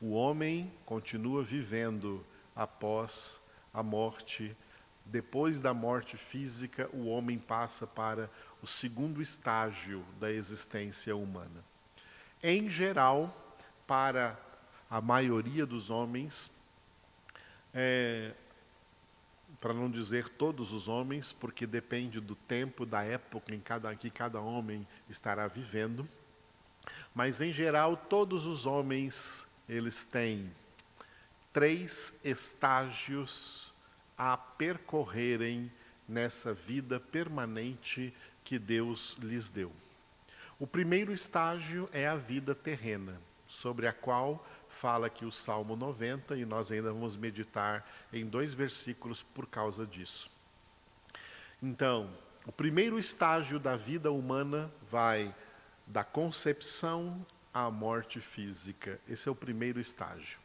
O 0.00 0.12
homem 0.12 0.72
continua 0.84 1.42
vivendo 1.42 2.24
após 2.54 3.40
a 3.72 3.82
morte. 3.82 4.56
Depois 5.08 5.58
da 5.58 5.72
morte 5.72 6.18
física, 6.18 6.88
o 6.92 7.06
homem 7.06 7.38
passa 7.38 7.86
para 7.86 8.30
o 8.62 8.66
segundo 8.66 9.22
estágio 9.22 10.04
da 10.20 10.30
existência 10.30 11.16
humana. 11.16 11.64
Em 12.42 12.68
geral, 12.68 13.56
para 13.86 14.38
a 14.90 15.00
maioria 15.00 15.64
dos 15.64 15.88
homens, 15.88 16.50
é, 17.72 18.34
para 19.58 19.72
não 19.72 19.90
dizer 19.90 20.28
todos 20.28 20.72
os 20.72 20.88
homens, 20.88 21.32
porque 21.32 21.66
depende 21.66 22.20
do 22.20 22.34
tempo, 22.34 22.84
da 22.84 23.02
época 23.02 23.54
em 23.54 23.60
cada, 23.60 23.94
que 23.96 24.10
cada 24.10 24.40
homem 24.40 24.86
estará 25.08 25.46
vivendo. 25.48 26.06
Mas 27.14 27.40
em 27.40 27.50
geral, 27.50 27.96
todos 27.96 28.44
os 28.44 28.66
homens, 28.66 29.48
eles 29.66 30.04
têm 30.04 30.52
três 31.50 32.14
estágios 32.22 33.67
a 34.18 34.36
percorrerem 34.36 35.70
nessa 36.08 36.52
vida 36.52 36.98
permanente 36.98 38.12
que 38.42 38.58
Deus 38.58 39.16
lhes 39.20 39.48
deu. 39.48 39.72
O 40.58 40.66
primeiro 40.66 41.12
estágio 41.12 41.88
é 41.92 42.08
a 42.08 42.16
vida 42.16 42.52
terrena, 42.52 43.20
sobre 43.46 43.86
a 43.86 43.92
qual 43.92 44.44
fala 44.68 45.06
aqui 45.06 45.24
o 45.24 45.30
Salmo 45.30 45.76
90 45.76 46.36
e 46.36 46.44
nós 46.44 46.72
ainda 46.72 46.92
vamos 46.92 47.16
meditar 47.16 47.88
em 48.12 48.26
dois 48.26 48.52
versículos 48.52 49.22
por 49.22 49.46
causa 49.46 49.86
disso. 49.86 50.30
Então, 51.62 52.10
o 52.46 52.52
primeiro 52.52 52.98
estágio 52.98 53.58
da 53.58 53.76
vida 53.76 54.10
humana 54.10 54.70
vai 54.90 55.34
da 55.86 56.02
concepção 56.02 57.24
à 57.52 57.70
morte 57.70 58.20
física. 58.20 59.00
Esse 59.08 59.28
é 59.28 59.32
o 59.32 59.34
primeiro 59.34 59.80
estágio. 59.80 60.38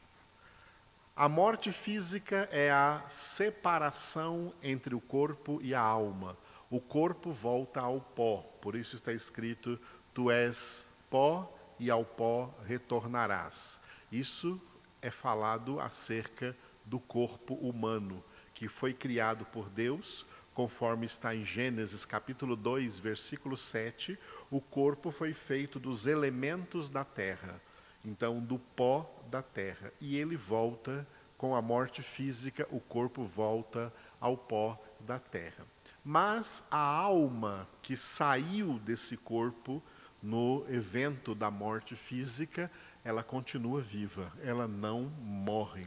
A 1.16 1.30
morte 1.30 1.72
física 1.72 2.50
é 2.52 2.72
a 2.72 3.04
separação 3.08 4.52
entre 4.64 4.96
o 4.96 5.00
corpo 5.00 5.60
e 5.62 5.76
a 5.76 5.80
alma. 5.80 6.36
O 6.72 6.80
corpo 6.80 7.32
volta 7.32 7.80
ao 7.82 8.02
pó, 8.02 8.42
por 8.60 8.76
isso 8.76 8.96
está 8.96 9.14
escrito: 9.14 9.80
Tu 10.12 10.32
és 10.32 10.88
pó 11.12 11.56
e 11.80 11.92
ao 11.92 12.04
pó 12.04 12.52
retornarás. 12.66 13.80
Isso 14.12 14.60
é 15.04 15.12
falado 15.12 15.80
acerca 15.80 16.58
do 16.84 17.00
corpo 17.00 17.54
humano, 17.56 18.24
que 18.54 18.68
foi 18.68 18.92
criado 18.92 19.46
por 19.46 19.70
Deus, 19.70 20.26
conforme 20.54 21.06
está 21.06 21.36
em 21.36 21.46
Gênesis 21.46 22.06
capítulo 22.06 22.56
2, 22.56 23.00
versículo 23.00 23.58
7, 23.58 24.18
o 24.50 24.62
corpo 24.62 25.12
foi 25.12 25.34
feito 25.34 25.80
dos 25.80 26.06
elementos 26.06 26.90
da 26.90 27.04
terra, 27.04 27.62
então 28.06 28.40
do 28.40 28.60
pó 28.60 29.10
da 29.30 29.42
terra, 29.42 29.92
e 30.00 30.18
ele 30.18 30.36
volta 30.36 31.08
com 31.44 31.58
a 31.58 31.62
morte 31.62 32.02
física, 32.02 32.66
o 32.72 32.80
corpo 32.80 33.26
volta 33.26 33.94
ao 34.18 34.38
pó 34.38 34.82
da 35.02 35.20
terra. 35.20 35.68
Mas 36.02 36.64
a 36.72 36.80
alma 36.80 37.68
que 37.82 37.98
saiu 37.98 38.80
desse 38.80 39.18
corpo 39.18 39.84
no 40.22 40.66
evento 40.70 41.36
da 41.36 41.52
morte 41.52 41.98
física, 41.98 42.72
ela 43.04 43.22
continua 43.22 43.82
viva, 43.82 44.32
ela 44.42 44.70
não 44.70 45.12
morre. 45.20 45.86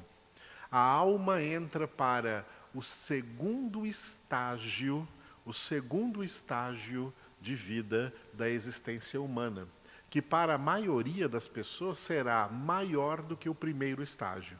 A 0.70 0.78
alma 0.78 1.42
entra 1.42 1.88
para 1.88 2.44
o 2.74 2.82
segundo 2.82 3.86
estágio, 3.86 5.08
o 5.42 5.54
segundo 5.54 6.22
estágio 6.22 7.10
de 7.40 7.54
vida 7.54 8.12
da 8.34 8.46
existência 8.46 9.18
humana, 9.22 9.66
que 10.10 10.20
para 10.20 10.56
a 10.56 10.58
maioria 10.58 11.26
das 11.26 11.48
pessoas 11.48 11.98
será 11.98 12.46
maior 12.46 13.22
do 13.22 13.34
que 13.34 13.48
o 13.48 13.54
primeiro 13.54 14.02
estágio. 14.02 14.58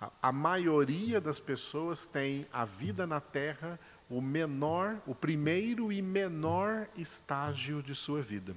A, 0.00 0.10
a 0.22 0.32
maioria 0.32 1.20
das 1.20 1.40
pessoas 1.40 2.06
tem 2.06 2.46
a 2.52 2.64
vida 2.64 3.06
na 3.06 3.20
Terra 3.20 3.78
o 4.10 4.22
menor, 4.22 4.96
o 5.06 5.14
primeiro 5.14 5.92
e 5.92 6.00
menor 6.00 6.88
estágio 6.96 7.82
de 7.82 7.94
sua 7.94 8.22
vida 8.22 8.56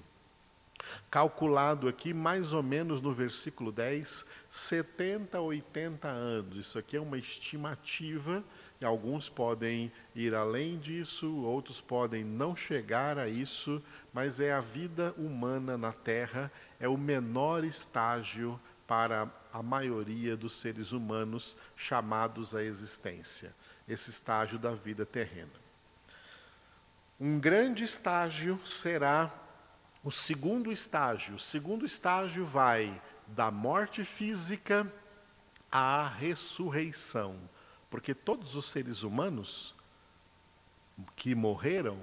calculado 1.10 1.88
aqui 1.88 2.14
mais 2.14 2.54
ou 2.54 2.64
menos 2.64 3.02
no 3.02 3.14
versículo 3.14 3.72
10, 3.72 4.26
70 4.50 5.38
a 5.38 5.42
80 5.42 6.08
anos. 6.08 6.58
Isso 6.58 6.80
aqui 6.80 6.98
é 6.98 7.02
uma 7.02 7.18
estimativa, 7.18 8.44
e 8.80 8.86
alguns 8.86 9.30
podem 9.30 9.92
ir 10.16 10.34
além 10.34 10.80
disso, 10.80 11.32
outros 11.44 11.80
podem 11.80 12.24
não 12.24 12.56
chegar 12.56 13.18
a 13.18 13.28
isso, 13.28 13.82
mas 14.14 14.40
é 14.40 14.52
a 14.52 14.60
vida 14.60 15.14
humana 15.18 15.78
na 15.78 15.92
Terra, 15.92 16.52
é 16.80 16.88
o 16.88 16.98
menor 16.98 17.64
estágio 17.64 18.60
para 18.88 19.28
a 19.54 19.62
maioria 19.62 20.36
dos 20.38 20.54
seres 20.54 20.92
humanos 20.92 21.58
chamados 21.76 22.56
à 22.56 22.64
existência, 22.64 23.54
esse 23.88 24.10
estágio 24.10 24.58
da 24.58 24.72
vida 24.72 25.06
terrena. 25.06 25.52
Um 27.20 27.40
grande 27.40 27.84
estágio 27.84 28.60
será 28.66 29.32
o 30.04 30.12
segundo 30.12 30.72
estágio. 30.72 31.36
O 31.36 31.40
segundo 31.40 31.86
estágio 31.86 32.46
vai 32.46 33.00
da 33.28 33.52
morte 33.52 34.04
física 34.04 34.92
à 35.72 36.08
ressurreição. 36.08 37.38
Porque 37.90 38.14
todos 38.14 38.56
os 38.56 38.66
seres 38.66 39.04
humanos 39.04 39.76
que 41.16 41.36
morreram 41.36 42.02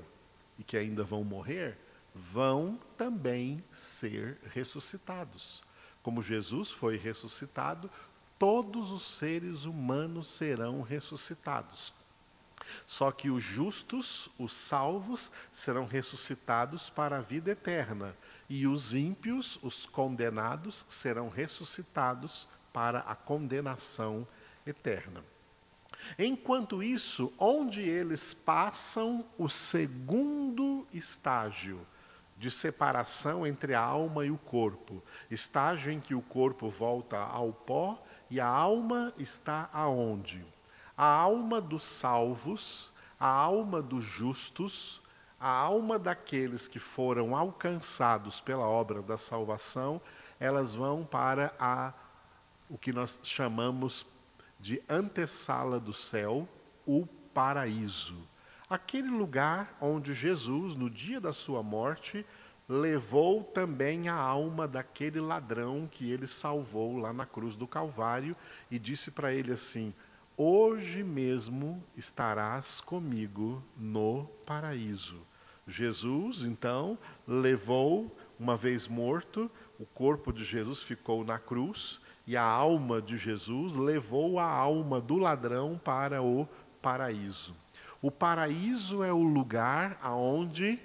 e 0.58 0.62
que 0.62 0.76
ainda 0.76 1.02
vão 1.02 1.24
morrer, 1.24 1.78
vão 2.14 2.78
também 2.96 3.62
ser 3.72 4.38
ressuscitados. 4.52 5.62
Como 6.08 6.22
Jesus 6.22 6.70
foi 6.70 6.96
ressuscitado, 6.96 7.90
todos 8.38 8.90
os 8.90 9.02
seres 9.02 9.66
humanos 9.66 10.26
serão 10.26 10.80
ressuscitados. 10.80 11.92
Só 12.86 13.12
que 13.12 13.28
os 13.28 13.42
justos, 13.42 14.30
os 14.38 14.54
salvos, 14.54 15.30
serão 15.52 15.84
ressuscitados 15.84 16.88
para 16.88 17.18
a 17.18 17.20
vida 17.20 17.50
eterna, 17.50 18.16
e 18.48 18.66
os 18.66 18.94
ímpios, 18.94 19.58
os 19.62 19.84
condenados, 19.84 20.86
serão 20.88 21.28
ressuscitados 21.28 22.48
para 22.72 23.00
a 23.00 23.14
condenação 23.14 24.26
eterna. 24.64 25.22
Enquanto 26.18 26.82
isso, 26.82 27.30
onde 27.38 27.82
eles 27.82 28.32
passam 28.32 29.26
o 29.36 29.46
segundo 29.46 30.88
estágio 30.90 31.86
de 32.38 32.50
separação 32.50 33.46
entre 33.46 33.74
a 33.74 33.80
alma 33.80 34.24
e 34.24 34.30
o 34.30 34.38
corpo, 34.38 35.02
estágio 35.30 35.92
em 35.92 36.00
que 36.00 36.14
o 36.14 36.22
corpo 36.22 36.70
volta 36.70 37.18
ao 37.18 37.52
pó 37.52 38.02
e 38.30 38.40
a 38.40 38.46
alma 38.46 39.12
está 39.18 39.68
aonde? 39.72 40.46
a 40.98 41.06
alma 41.06 41.60
dos 41.60 41.84
salvos, 41.84 42.92
a 43.20 43.28
alma 43.28 43.80
dos 43.80 44.02
justos, 44.02 45.00
a 45.38 45.48
alma 45.48 45.96
daqueles 45.96 46.66
que 46.66 46.80
foram 46.80 47.36
alcançados 47.36 48.40
pela 48.40 48.66
obra 48.66 49.00
da 49.00 49.16
salvação, 49.16 50.00
elas 50.40 50.74
vão 50.74 51.04
para 51.04 51.54
a 51.60 51.94
o 52.68 52.76
que 52.76 52.92
nós 52.92 53.20
chamamos 53.22 54.04
de 54.58 54.82
antessala 54.88 55.78
do 55.78 55.92
céu, 55.92 56.46
o 56.84 57.06
paraíso. 57.32 58.27
Aquele 58.70 59.08
lugar 59.08 59.76
onde 59.80 60.12
Jesus, 60.12 60.74
no 60.74 60.90
dia 60.90 61.18
da 61.18 61.32
sua 61.32 61.62
morte, 61.62 62.26
levou 62.68 63.42
também 63.42 64.10
a 64.10 64.14
alma 64.14 64.68
daquele 64.68 65.20
ladrão 65.20 65.88
que 65.90 66.10
ele 66.10 66.26
salvou 66.26 66.98
lá 66.98 67.10
na 67.10 67.24
cruz 67.24 67.56
do 67.56 67.66
Calvário 67.66 68.36
e 68.70 68.78
disse 68.78 69.10
para 69.10 69.32
ele 69.32 69.52
assim: 69.52 69.94
hoje 70.36 71.02
mesmo 71.02 71.82
estarás 71.96 72.80
comigo 72.80 73.62
no 73.74 74.26
paraíso. 74.44 75.26
Jesus, 75.66 76.42
então, 76.42 76.98
levou, 77.26 78.14
uma 78.38 78.56
vez 78.56 78.86
morto, 78.86 79.50
o 79.78 79.86
corpo 79.86 80.32
de 80.32 80.44
Jesus 80.44 80.82
ficou 80.82 81.24
na 81.24 81.38
cruz 81.38 82.00
e 82.26 82.36
a 82.36 82.42
alma 82.42 83.00
de 83.00 83.16
Jesus 83.16 83.74
levou 83.74 84.38
a 84.38 84.46
alma 84.46 85.00
do 85.00 85.16
ladrão 85.16 85.80
para 85.82 86.22
o 86.22 86.46
paraíso. 86.80 87.54
O 88.00 88.10
paraíso 88.10 89.02
é 89.02 89.12
o 89.12 89.22
lugar 89.22 89.98
aonde 90.00 90.78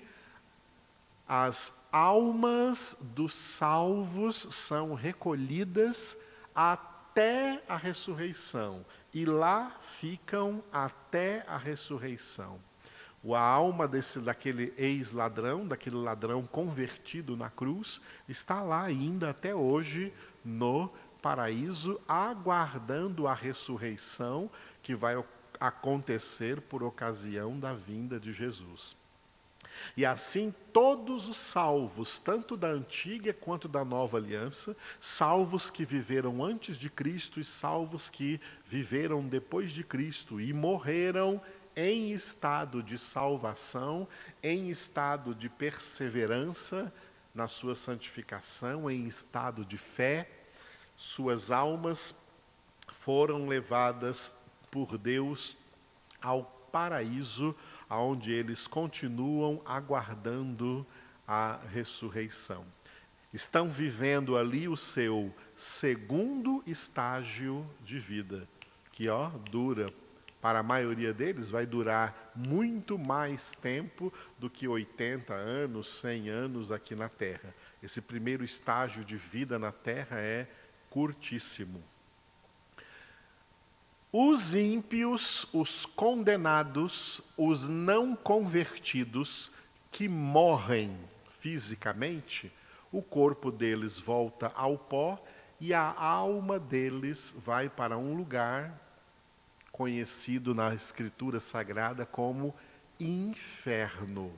as 1.28 1.71
almas 1.91 2.97
dos 3.02 3.36
salvos 3.36 4.47
são 4.49 4.95
recolhidas 4.95 6.17
até 6.56 7.62
a 7.69 7.78
ressurreição 7.78 8.84
e 9.13 9.26
lá 9.26 9.78
ficam 9.99 10.63
até 10.71 11.45
a 11.47 11.56
ressurreição. 11.56 12.60
A 13.32 13.39
alma 13.39 13.88
desse, 13.88 14.19
daquele 14.19 14.73
ex-ladrão, 14.76 15.65
daquele 15.65 15.95
ladrão 15.95 16.43
convertido 16.45 17.38
na 17.38 17.49
cruz, 17.49 18.02
está 18.28 18.62
lá 18.62 18.84
ainda 18.84 19.30
até 19.30 19.56
hoje 19.56 20.12
no 20.43 20.91
paraíso, 21.21 22.02
aguardando 22.06 23.28
a 23.28 23.34
ressurreição 23.34 24.52
que 24.82 24.93
vai 24.93 25.15
acontecer 25.63 26.60
por 26.60 26.84
ocasião 26.84 27.58
da 27.58 27.73
vinda 27.73 28.19
de 28.19 28.34
Jesus. 28.34 28.97
E 29.95 30.06
assim 30.06 30.54
todos 30.73 31.30
os 31.30 31.38
salvos, 31.38 32.19
tanto 32.19 32.58
da 32.58 32.67
antiga 32.67 33.34
quanto 33.34 33.69
da 33.69 33.86
nova 33.86 34.17
aliança, 34.17 34.76
salvos 34.99 35.69
que 35.69 35.86
viveram 35.86 36.43
antes 36.43 36.76
de 36.76 36.89
Cristo 36.89 37.39
e 37.39 37.45
salvos 37.45 38.10
que 38.10 38.41
viveram 38.67 39.26
depois 39.26 39.71
de 39.71 39.86
Cristo 39.86 40.41
e 40.41 40.52
morreram 40.52 41.41
em 41.78 42.12
estado 42.12 42.84
de 42.84 42.97
salvação, 42.97 44.06
em 44.43 44.69
estado 44.69 45.34
de 45.34 45.47
perseverança 45.47 46.93
na 47.34 47.47
sua 47.47 47.73
santificação, 47.73 48.91
em 48.91 49.06
estado 49.06 49.63
de 49.63 49.78
fé, 49.78 50.30
suas 50.97 51.52
almas 51.52 52.13
foram 52.86 53.47
levadas 53.47 54.34
por 54.73 54.97
Deus 54.97 55.55
ao 56.19 56.43
paraíso, 56.71 57.55
onde 57.88 58.31
eles 58.31 58.65
continuam 58.65 59.62
aguardando 59.63 60.83
a 61.27 61.59
ressurreição. 61.71 62.65
Estão 63.31 63.69
vivendo 63.69 64.36
ali 64.36 64.67
o 64.67 64.75
seu 64.75 65.31
segundo 65.55 66.63
estágio 66.65 67.63
de 67.81 67.99
vida, 67.99 68.49
que 68.91 69.07
ó, 69.07 69.29
dura 69.51 69.93
para 70.41 70.59
a 70.59 70.63
maioria 70.63 71.13
deles, 71.13 71.51
vai 71.51 71.67
durar 71.67 72.33
muito 72.36 72.97
mais 72.97 73.51
tempo 73.51 74.12
do 74.39 74.49
que 74.49 74.67
80 74.67 75.36
anos, 75.36 75.88
100 76.01 76.29
anos 76.29 76.71
aqui 76.71 76.95
na 76.95 77.09
Terra. 77.09 77.53
Esse 77.81 78.01
primeiro 78.01 78.43
estágio 78.43 79.05
de 79.05 79.17
vida 79.17 79.59
na 79.59 79.71
Terra 79.71 80.19
é 80.19 80.47
curtíssimo. 80.89 81.92
Os 84.15 84.54
ímpios, 84.54 85.47
os 85.52 85.88
condenados, 85.88 87.19
os 87.36 87.67
não 87.67 88.15
convertidos, 88.15 89.52
que 89.91 90.08
morrem 90.08 90.95
fisicamente, 91.39 92.52
o 92.91 93.02
corpo 93.02 93.52
deles 93.52 93.97
volta 93.97 94.52
ao 94.54 94.78
pó 94.78 95.19
e 95.60 95.73
a 95.73 95.99
alma 95.99 96.60
deles 96.60 97.34
vai 97.39 97.67
para 97.67 97.97
um 97.97 98.15
lugar 98.15 98.80
conhecido 99.71 100.54
na 100.54 100.76
Escritura 100.76 101.39
Sagrada 101.39 102.06
como 102.06 102.54
inferno. 102.99 104.32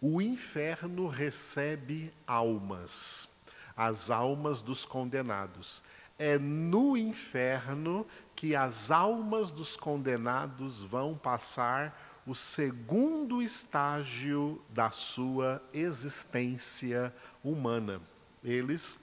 O 0.00 0.22
inferno 0.22 1.06
recebe 1.06 2.10
almas, 2.26 3.28
as 3.76 4.08
almas 4.08 4.62
dos 4.62 4.86
condenados. 4.86 5.82
É 6.18 6.38
no 6.38 6.96
inferno 6.96 8.06
que 8.38 8.54
as 8.54 8.92
almas 8.92 9.50
dos 9.50 9.76
condenados 9.76 10.78
vão 10.78 11.16
passar 11.16 12.22
o 12.24 12.36
segundo 12.36 13.42
estágio 13.42 14.62
da 14.70 14.92
sua 14.92 15.60
existência 15.74 17.12
humana. 17.42 18.00
Eles 18.44 18.96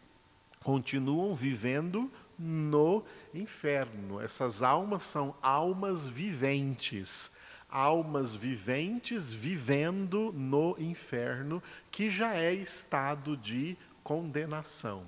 continuam 0.64 1.36
vivendo 1.36 2.10
no 2.40 3.04
inferno. 3.34 4.22
Essas 4.22 4.64
almas 4.64 5.04
são 5.04 5.36
almas 5.42 6.08
viventes, 6.08 7.30
almas 7.70 8.34
viventes 8.34 9.34
vivendo 9.34 10.32
no 10.32 10.78
inferno, 10.80 11.62
que 11.92 12.10
já 12.10 12.36
é 12.36 12.54
estado 12.54 13.36
de 13.36 13.76
condenação. 14.02 15.04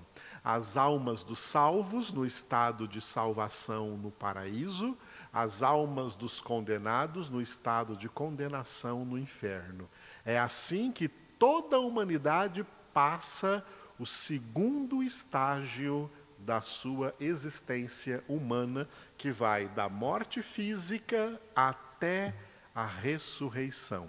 As 0.49 0.77
almas 0.77 1.25
dos 1.25 1.39
salvos 1.39 2.13
no 2.13 2.25
estado 2.25 2.87
de 2.87 3.01
salvação 3.01 3.97
no 3.97 4.09
paraíso, 4.09 4.97
as 5.33 5.61
almas 5.61 6.15
dos 6.15 6.39
condenados 6.39 7.29
no 7.29 7.41
estado 7.41 7.97
de 7.97 8.07
condenação 8.07 9.03
no 9.03 9.19
inferno. 9.19 9.89
É 10.23 10.39
assim 10.39 10.89
que 10.89 11.09
toda 11.09 11.75
a 11.75 11.81
humanidade 11.81 12.65
passa 12.93 13.61
o 13.99 14.05
segundo 14.05 15.03
estágio 15.03 16.09
da 16.37 16.61
sua 16.61 17.13
existência 17.19 18.23
humana, 18.25 18.87
que 19.17 19.31
vai 19.31 19.67
da 19.67 19.89
morte 19.89 20.41
física 20.41 21.41
até 21.53 22.33
a 22.73 22.85
ressurreição. 22.85 24.07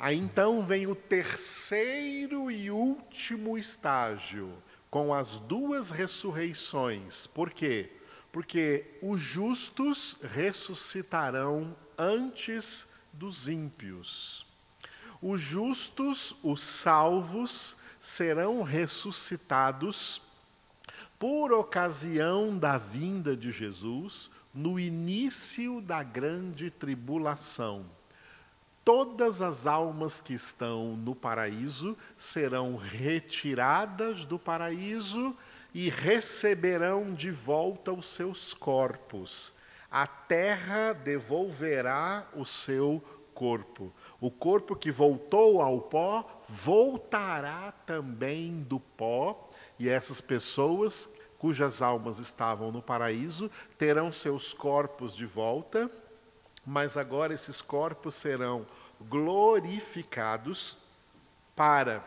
Aí 0.00 0.16
então 0.16 0.64
vem 0.64 0.86
o 0.86 0.94
terceiro 0.94 2.52
e 2.52 2.70
último 2.70 3.58
estágio, 3.58 4.52
com 4.88 5.12
as 5.12 5.40
duas 5.40 5.90
ressurreições. 5.90 7.26
Por 7.26 7.50
quê? 7.50 7.90
Porque 8.30 8.84
os 9.02 9.20
justos 9.20 10.16
ressuscitarão 10.22 11.76
antes 11.98 12.86
dos 13.12 13.48
ímpios. 13.48 14.46
Os 15.20 15.40
justos, 15.40 16.36
os 16.44 16.62
salvos, 16.62 17.76
serão 17.98 18.62
ressuscitados 18.62 20.22
por 21.18 21.52
ocasião 21.52 22.56
da 22.56 22.78
vinda 22.78 23.36
de 23.36 23.50
Jesus 23.50 24.30
no 24.54 24.78
início 24.78 25.80
da 25.80 26.04
grande 26.04 26.70
tribulação. 26.70 27.97
Todas 28.88 29.42
as 29.42 29.66
almas 29.66 30.18
que 30.18 30.32
estão 30.32 30.96
no 30.96 31.14
paraíso 31.14 31.94
serão 32.16 32.74
retiradas 32.74 34.24
do 34.24 34.38
paraíso 34.38 35.36
e 35.74 35.90
receberão 35.90 37.12
de 37.12 37.30
volta 37.30 37.92
os 37.92 38.06
seus 38.06 38.54
corpos. 38.54 39.52
A 39.90 40.06
terra 40.06 40.94
devolverá 40.94 42.28
o 42.34 42.46
seu 42.46 43.04
corpo. 43.34 43.92
O 44.18 44.30
corpo 44.30 44.74
que 44.74 44.90
voltou 44.90 45.60
ao 45.60 45.82
pó 45.82 46.26
voltará 46.48 47.72
também 47.84 48.62
do 48.62 48.80
pó, 48.80 49.50
e 49.78 49.86
essas 49.86 50.18
pessoas 50.18 51.12
cujas 51.38 51.82
almas 51.82 52.18
estavam 52.18 52.72
no 52.72 52.80
paraíso 52.80 53.50
terão 53.76 54.10
seus 54.10 54.54
corpos 54.54 55.14
de 55.14 55.26
volta, 55.26 55.90
mas 56.64 56.96
agora 56.96 57.34
esses 57.34 57.60
corpos 57.62 58.14
serão 58.14 58.66
glorificados 59.00 60.76
para 61.54 62.04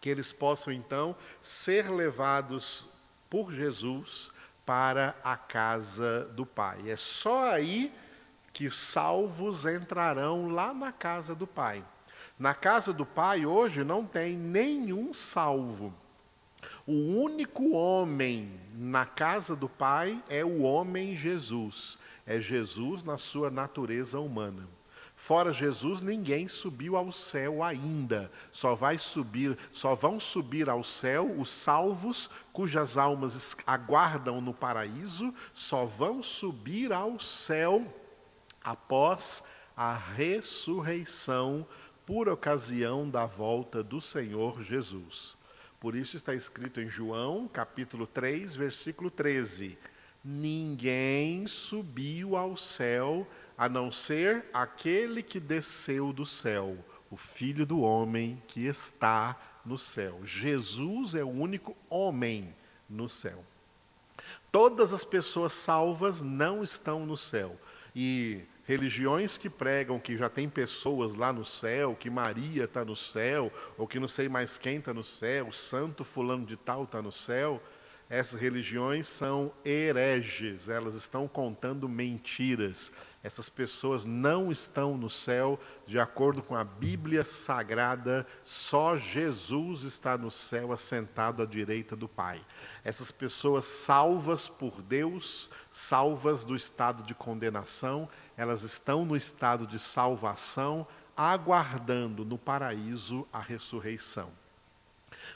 que 0.00 0.08
eles 0.08 0.32
possam 0.32 0.72
então 0.72 1.16
ser 1.40 1.90
levados 1.90 2.88
por 3.30 3.52
Jesus 3.52 4.30
para 4.66 5.14
a 5.24 5.36
casa 5.36 6.24
do 6.34 6.44
Pai. 6.44 6.90
É 6.90 6.96
só 6.96 7.50
aí 7.50 7.92
que 8.52 8.70
salvos 8.70 9.66
entrarão 9.66 10.48
lá 10.48 10.72
na 10.72 10.92
casa 10.92 11.34
do 11.34 11.46
Pai. 11.46 11.84
Na 12.38 12.54
casa 12.54 12.92
do 12.92 13.04
Pai 13.04 13.46
hoje 13.46 13.82
não 13.82 14.04
tem 14.04 14.36
nenhum 14.36 15.12
salvo. 15.12 15.92
O 16.86 16.92
único 16.92 17.72
homem 17.72 18.60
na 18.74 19.06
casa 19.06 19.56
do 19.56 19.68
Pai 19.68 20.22
é 20.28 20.44
o 20.44 20.62
homem 20.62 21.16
Jesus. 21.16 21.98
É 22.26 22.40
Jesus 22.40 23.02
na 23.02 23.18
sua 23.18 23.50
natureza 23.50 24.18
humana. 24.20 24.68
Fora 25.24 25.54
Jesus, 25.54 26.02
ninguém 26.02 26.48
subiu 26.48 26.96
ao 26.96 27.10
céu 27.10 27.62
ainda. 27.62 28.30
Só 28.52 28.74
vai 28.74 28.98
subir, 28.98 29.56
só 29.72 29.94
vão 29.94 30.20
subir 30.20 30.68
ao 30.68 30.84
céu 30.84 31.34
os 31.38 31.48
salvos 31.48 32.28
cujas 32.52 32.98
almas 32.98 33.56
aguardam 33.66 34.42
no 34.42 34.52
paraíso, 34.52 35.32
só 35.54 35.86
vão 35.86 36.22
subir 36.22 36.92
ao 36.92 37.18
céu 37.18 37.90
após 38.62 39.42
a 39.74 39.96
ressurreição 39.96 41.66
por 42.04 42.28
ocasião 42.28 43.08
da 43.08 43.24
volta 43.24 43.82
do 43.82 44.02
Senhor 44.02 44.62
Jesus. 44.62 45.38
Por 45.80 45.96
isso 45.96 46.18
está 46.18 46.34
escrito 46.34 46.82
em 46.82 46.88
João, 46.90 47.48
capítulo 47.48 48.06
3, 48.06 48.54
versículo 48.56 49.10
13: 49.10 49.78
Ninguém 50.22 51.46
subiu 51.46 52.36
ao 52.36 52.58
céu 52.58 53.26
a 53.56 53.68
não 53.68 53.90
ser 53.90 54.44
aquele 54.52 55.22
que 55.22 55.38
desceu 55.38 56.12
do 56.12 56.26
céu, 56.26 56.76
o 57.10 57.16
Filho 57.16 57.64
do 57.64 57.80
homem 57.80 58.42
que 58.48 58.66
está 58.66 59.36
no 59.64 59.78
céu. 59.78 60.20
Jesus 60.24 61.14
é 61.14 61.22
o 61.22 61.28
único 61.28 61.76
homem 61.88 62.54
no 62.88 63.08
céu. 63.08 63.44
Todas 64.50 64.92
as 64.92 65.04
pessoas 65.04 65.52
salvas 65.52 66.22
não 66.22 66.62
estão 66.62 67.04
no 67.04 67.16
céu. 67.16 67.58
E 67.94 68.42
religiões 68.64 69.36
que 69.36 69.50
pregam 69.50 69.98
que 69.98 70.16
já 70.16 70.28
tem 70.28 70.48
pessoas 70.48 71.14
lá 71.14 71.32
no 71.32 71.44
céu, 71.44 71.94
que 71.94 72.10
Maria 72.10 72.64
está 72.64 72.84
no 72.84 72.96
céu, 72.96 73.52
ou 73.76 73.86
que 73.86 74.00
não 74.00 74.08
sei 74.08 74.28
mais 74.28 74.58
quem 74.58 74.78
está 74.78 74.92
no 74.92 75.04
céu, 75.04 75.52
santo 75.52 76.04
fulano 76.04 76.46
de 76.46 76.56
tal 76.56 76.84
está 76.84 77.02
no 77.02 77.12
céu, 77.12 77.62
essas 78.08 78.38
religiões 78.38 79.08
são 79.08 79.52
hereges, 79.64 80.68
elas 80.68 80.94
estão 80.94 81.26
contando 81.26 81.88
mentiras. 81.88 82.92
Essas 83.22 83.48
pessoas 83.48 84.04
não 84.04 84.52
estão 84.52 84.98
no 84.98 85.08
céu, 85.08 85.58
de 85.86 85.98
acordo 85.98 86.42
com 86.42 86.54
a 86.54 86.62
Bíblia 86.62 87.24
Sagrada, 87.24 88.26
só 88.44 88.98
Jesus 88.98 89.82
está 89.82 90.18
no 90.18 90.30
céu, 90.30 90.70
assentado 90.72 91.42
à 91.42 91.46
direita 91.46 91.96
do 91.96 92.06
Pai. 92.06 92.44
Essas 92.84 93.10
pessoas 93.10 93.64
salvas 93.64 94.46
por 94.46 94.82
Deus, 94.82 95.48
salvas 95.70 96.44
do 96.44 96.54
estado 96.54 97.02
de 97.02 97.14
condenação, 97.14 98.06
elas 98.36 98.62
estão 98.62 99.06
no 99.06 99.16
estado 99.16 99.66
de 99.66 99.78
salvação, 99.78 100.86
aguardando 101.16 102.26
no 102.26 102.36
paraíso 102.36 103.26
a 103.32 103.40
ressurreição. 103.40 104.43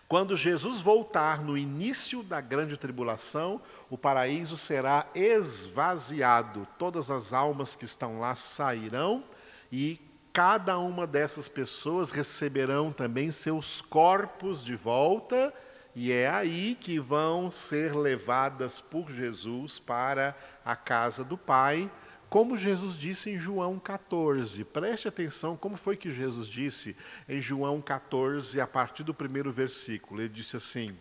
Quando 0.08 0.34
Jesus 0.34 0.80
voltar 0.80 1.42
no 1.42 1.58
início 1.58 2.22
da 2.22 2.40
grande 2.40 2.78
tribulação, 2.78 3.60
o 3.90 3.98
paraíso 3.98 4.56
será 4.56 5.06
esvaziado, 5.14 6.66
todas 6.78 7.10
as 7.10 7.34
almas 7.34 7.76
que 7.76 7.84
estão 7.84 8.18
lá 8.18 8.34
sairão 8.34 9.22
e 9.70 10.00
cada 10.32 10.78
uma 10.78 11.06
dessas 11.06 11.46
pessoas 11.46 12.10
receberão 12.10 12.90
também 12.90 13.30
seus 13.30 13.82
corpos 13.82 14.64
de 14.64 14.74
volta, 14.74 15.52
e 15.94 16.10
é 16.10 16.30
aí 16.30 16.74
que 16.74 16.98
vão 16.98 17.50
ser 17.50 17.94
levadas 17.94 18.80
por 18.80 19.10
Jesus 19.10 19.78
para 19.78 20.34
a 20.64 20.74
casa 20.74 21.22
do 21.22 21.36
Pai 21.36 21.90
como 22.28 22.56
Jesus 22.56 22.94
disse 22.94 23.30
em 23.30 23.38
João 23.38 23.78
14, 23.78 24.62
preste 24.64 25.08
atenção 25.08 25.56
como 25.56 25.76
foi 25.76 25.96
que 25.96 26.10
Jesus 26.10 26.46
disse 26.46 26.94
em 27.28 27.40
João 27.40 27.80
14, 27.80 28.60
a 28.60 28.66
partir 28.66 29.02
do 29.02 29.14
primeiro 29.14 29.50
versículo. 29.50 30.20
Ele 30.20 30.28
disse 30.28 30.56
assim: 30.56 30.96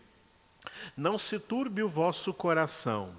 Não 0.95 1.17
se 1.17 1.37
turbe 1.37 1.83
o 1.83 1.89
vosso 1.89 2.33
coração, 2.33 3.13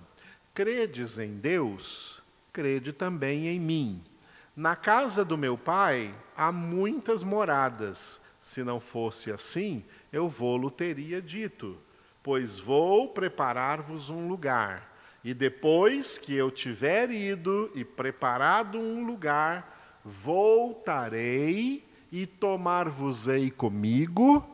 credes 0.54 1.18
em 1.18 1.36
Deus, 1.36 2.22
crede 2.52 2.92
também 2.92 3.46
em 3.48 3.60
mim. 3.60 4.02
Na 4.56 4.74
casa 4.74 5.24
do 5.24 5.36
meu 5.36 5.56
pai 5.56 6.14
há 6.36 6.50
muitas 6.50 7.22
moradas. 7.22 8.20
Se 8.40 8.64
não 8.64 8.80
fosse 8.80 9.30
assim, 9.30 9.84
eu 10.10 10.28
vou-lo 10.28 10.70
teria 10.70 11.20
dito, 11.20 11.78
pois 12.22 12.58
vou 12.58 13.08
preparar-vos 13.08 14.08
um 14.08 14.26
lugar. 14.26 14.97
E 15.24 15.34
depois 15.34 16.16
que 16.16 16.34
eu 16.34 16.50
tiver 16.50 17.10
ido 17.10 17.70
e 17.74 17.84
preparado 17.84 18.78
um 18.78 19.04
lugar, 19.04 20.00
voltarei 20.04 21.84
e 22.10 22.24
tomar-vos-ei 22.26 23.50
comigo. 23.50 24.46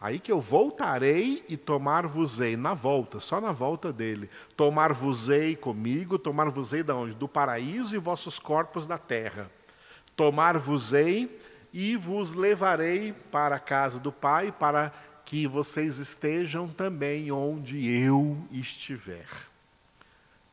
Aí 0.00 0.18
que 0.18 0.32
eu 0.32 0.40
voltarei 0.40 1.44
e 1.48 1.56
tomar-vos-ei 1.56 2.56
na 2.56 2.74
volta, 2.74 3.20
só 3.20 3.40
na 3.40 3.52
volta 3.52 3.92
dele. 3.92 4.28
Tomar-vos-ei 4.56 5.54
comigo, 5.54 6.18
tomar-vos-ei 6.18 6.82
da 6.82 6.94
onde? 6.94 7.14
Do 7.14 7.28
paraíso 7.28 7.94
e 7.94 7.98
vossos 7.98 8.38
corpos 8.38 8.86
da 8.86 8.98
terra. 8.98 9.50
Tomar-vos-ei 10.16 11.38
e 11.72 11.96
vos 11.96 12.34
levarei 12.34 13.12
para 13.12 13.56
a 13.56 13.60
casa 13.60 13.98
do 13.98 14.12
Pai, 14.12 14.52
para 14.52 14.92
que 15.24 15.46
vocês 15.46 15.98
estejam 15.98 16.68
também 16.68 17.32
onde 17.32 17.88
eu 17.88 18.38
estiver 18.50 19.53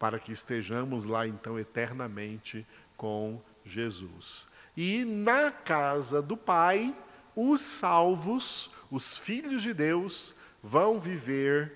para 0.01 0.17
que 0.17 0.31
estejamos 0.31 1.05
lá 1.05 1.27
então 1.27 1.59
eternamente 1.59 2.65
com 2.97 3.39
Jesus. 3.63 4.47
E 4.75 5.05
na 5.05 5.51
casa 5.51 6.23
do 6.23 6.35
Pai, 6.35 6.95
os 7.35 7.61
salvos, 7.61 8.71
os 8.89 9.15
filhos 9.15 9.61
de 9.61 9.75
Deus, 9.75 10.33
vão 10.63 10.99
viver 10.99 11.71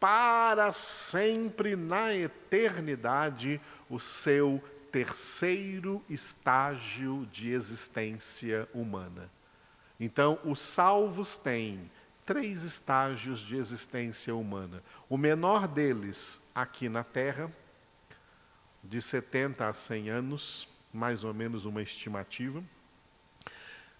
para 0.00 0.72
sempre 0.72 1.76
na 1.76 2.14
eternidade 2.14 3.60
o 3.90 4.00
seu 4.00 4.64
terceiro 4.90 6.02
estágio 6.08 7.28
de 7.30 7.50
existência 7.50 8.66
humana. 8.72 9.30
Então, 10.00 10.38
os 10.44 10.60
salvos 10.60 11.36
têm 11.36 11.90
três 12.24 12.62
estágios 12.62 13.40
de 13.40 13.56
existência 13.56 14.34
humana. 14.34 14.82
O 15.10 15.18
menor 15.18 15.66
deles, 15.66 16.40
aqui 16.54 16.88
na 16.88 17.02
Terra, 17.02 17.52
de 18.80 19.02
70 19.02 19.68
a 19.68 19.72
100 19.72 20.08
anos, 20.08 20.68
mais 20.92 21.24
ou 21.24 21.34
menos 21.34 21.64
uma 21.64 21.82
estimativa. 21.82 22.62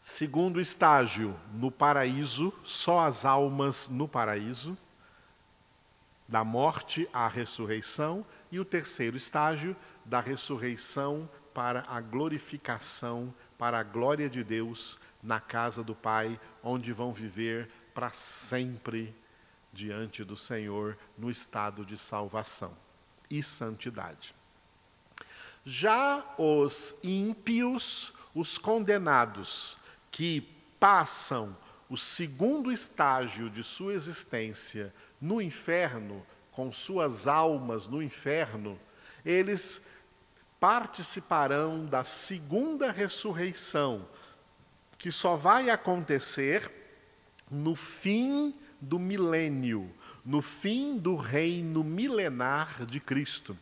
Segundo 0.00 0.60
estágio, 0.60 1.36
no 1.52 1.68
paraíso, 1.68 2.54
só 2.62 3.00
as 3.00 3.24
almas 3.24 3.88
no 3.88 4.06
paraíso, 4.06 4.78
da 6.28 6.44
morte 6.44 7.08
à 7.12 7.26
ressurreição. 7.26 8.24
E 8.52 8.60
o 8.60 8.64
terceiro 8.64 9.16
estágio, 9.16 9.76
da 10.04 10.20
ressurreição 10.20 11.28
para 11.52 11.84
a 11.88 12.00
glorificação, 12.00 13.34
para 13.58 13.80
a 13.80 13.82
glória 13.82 14.30
de 14.30 14.44
Deus 14.44 14.96
na 15.20 15.40
casa 15.40 15.82
do 15.82 15.92
Pai, 15.96 16.38
onde 16.62 16.92
vão 16.92 17.12
viver 17.12 17.68
para 17.92 18.12
sempre 18.12 19.12
diante 19.72 20.24
do 20.24 20.36
Senhor 20.36 20.98
no 21.16 21.30
estado 21.30 21.84
de 21.84 21.96
salvação 21.96 22.76
e 23.30 23.42
santidade. 23.42 24.34
Já 25.64 26.24
os 26.38 26.96
ímpios, 27.02 28.12
os 28.34 28.58
condenados, 28.58 29.78
que 30.10 30.40
passam 30.78 31.56
o 31.88 31.96
segundo 31.96 32.72
estágio 32.72 33.50
de 33.50 33.62
sua 33.62 33.94
existência 33.94 34.94
no 35.20 35.40
inferno, 35.40 36.24
com 36.50 36.72
suas 36.72 37.26
almas 37.26 37.86
no 37.86 38.02
inferno, 38.02 38.78
eles 39.24 39.82
participarão 40.58 41.86
da 41.86 42.04
segunda 42.04 42.90
ressurreição, 42.90 44.06
que 44.98 45.10
só 45.10 45.36
vai 45.36 45.70
acontecer 45.70 46.70
no 47.50 47.74
fim 47.74 48.54
do 48.80 48.98
milênio, 48.98 49.90
no 50.24 50.40
fim 50.40 50.98
do 50.98 51.16
reino 51.16 51.84
milenar 51.84 52.84
de 52.86 53.00
Cristo. 53.00 53.56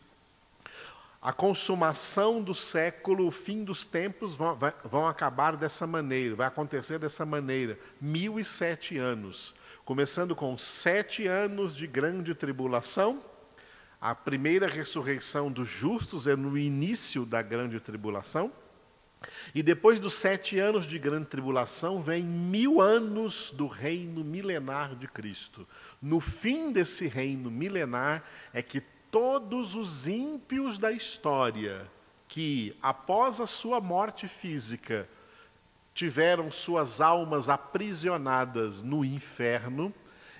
A 1.21 1.33
consumação 1.33 2.41
do 2.41 2.53
século, 2.53 3.27
o 3.27 3.31
fim 3.31 3.63
dos 3.63 3.85
tempos 3.85 4.33
vão, 4.33 4.57
vão 4.85 5.05
acabar 5.05 5.57
dessa 5.57 5.85
maneira, 5.85 6.35
vai 6.35 6.47
acontecer 6.47 6.97
dessa 6.97 7.25
maneira, 7.25 7.77
mil 7.99 8.39
e 8.39 8.45
sete 8.45 8.97
anos. 8.97 9.53
Começando 9.83 10.35
com 10.35 10.57
sete 10.57 11.27
anos 11.27 11.75
de 11.75 11.87
grande 11.87 12.33
tribulação, 12.33 13.21
a 13.99 14.15
primeira 14.15 14.65
ressurreição 14.65 15.51
dos 15.51 15.67
justos 15.67 16.25
é 16.25 16.37
no 16.37 16.57
início 16.57 17.25
da 17.25 17.41
grande 17.41 17.81
tribulação. 17.81 18.49
E 19.53 19.61
depois 19.61 19.99
dos 19.99 20.13
sete 20.13 20.59
anos 20.59 20.85
de 20.85 20.97
grande 20.97 21.27
tribulação, 21.27 22.01
vem 22.01 22.23
mil 22.23 22.79
anos 22.79 23.51
do 23.51 23.67
reino 23.67 24.23
milenar 24.23 24.95
de 24.95 25.07
Cristo. 25.07 25.67
No 26.01 26.19
fim 26.19 26.71
desse 26.71 27.07
reino 27.07 27.51
milenar 27.51 28.23
é 28.53 28.61
que 28.61 28.81
todos 29.11 29.75
os 29.75 30.07
ímpios 30.07 30.77
da 30.77 30.91
história, 30.91 31.85
que 32.27 32.75
após 32.81 33.41
a 33.41 33.47
sua 33.47 33.81
morte 33.81 34.27
física 34.27 35.09
tiveram 35.93 36.51
suas 36.51 37.01
almas 37.01 37.49
aprisionadas 37.49 38.81
no 38.81 39.03
inferno, 39.03 39.93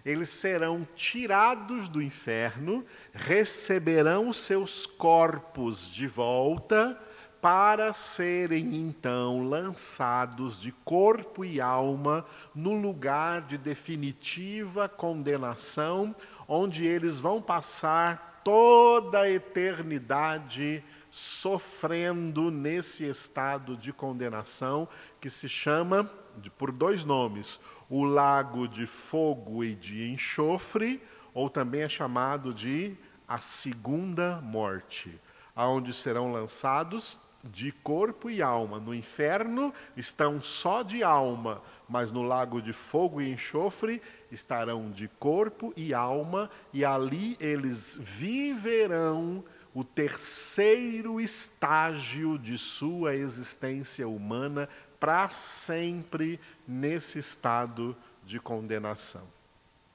eles 0.05 0.29
serão 0.29 0.87
tirados 0.95 1.89
do 1.89 2.01
inferno, 2.01 2.85
receberão 3.13 4.31
seus 4.31 4.85
corpos 4.85 5.89
de 5.89 6.07
volta 6.07 6.97
para 7.41 7.93
serem 7.93 8.75
então 8.75 9.47
lançados 9.47 10.59
de 10.59 10.71
corpo 10.83 11.45
e 11.45 11.61
alma 11.61 12.25
no 12.53 12.73
lugar 12.73 13.41
de 13.41 13.57
definitiva 13.57 14.89
condenação, 14.89 16.13
onde 16.47 16.85
eles 16.85 17.19
vão 17.19 17.41
passar 17.41 18.41
toda 18.43 19.21
a 19.21 19.29
eternidade 19.29 20.83
sofrendo 21.09 22.51
nesse 22.51 23.05
estado 23.05 23.75
de 23.77 23.93
condenação 23.93 24.87
que 25.19 25.29
se 25.29 25.47
chama 25.47 26.09
de, 26.37 26.49
por 26.49 26.71
dois 26.71 27.03
nomes, 27.03 27.59
o 27.89 28.03
lago 28.03 28.67
de 28.67 28.85
fogo 28.85 29.63
e 29.63 29.75
de 29.75 30.09
enxofre, 30.11 31.01
ou 31.33 31.49
também 31.49 31.81
é 31.81 31.89
chamado 31.89 32.53
de 32.53 32.95
a 33.27 33.39
segunda 33.39 34.39
morte, 34.41 35.19
aonde 35.55 35.93
serão 35.93 36.31
lançados 36.31 37.19
de 37.43 37.71
corpo 37.71 38.29
e 38.29 38.41
alma. 38.41 38.79
No 38.79 38.93
inferno 38.93 39.73
estão 39.95 40.41
só 40.41 40.83
de 40.83 41.03
alma, 41.03 41.61
mas 41.87 42.11
no 42.11 42.21
lago 42.21 42.61
de 42.61 42.73
fogo 42.73 43.21
e 43.21 43.31
enxofre 43.31 44.01
estarão 44.31 44.91
de 44.91 45.07
corpo 45.07 45.73
e 45.75 45.93
alma, 45.93 46.49
e 46.71 46.85
ali 46.85 47.35
eles 47.39 47.97
viverão 47.99 49.43
o 49.73 49.83
terceiro 49.83 51.21
estágio 51.21 52.37
de 52.37 52.57
sua 52.57 53.15
existência 53.15 54.07
humana 54.07 54.67
para 54.99 55.29
sempre 55.29 56.39
nesse 56.67 57.19
estado 57.19 57.95
de 58.23 58.39
condenação. 58.39 59.23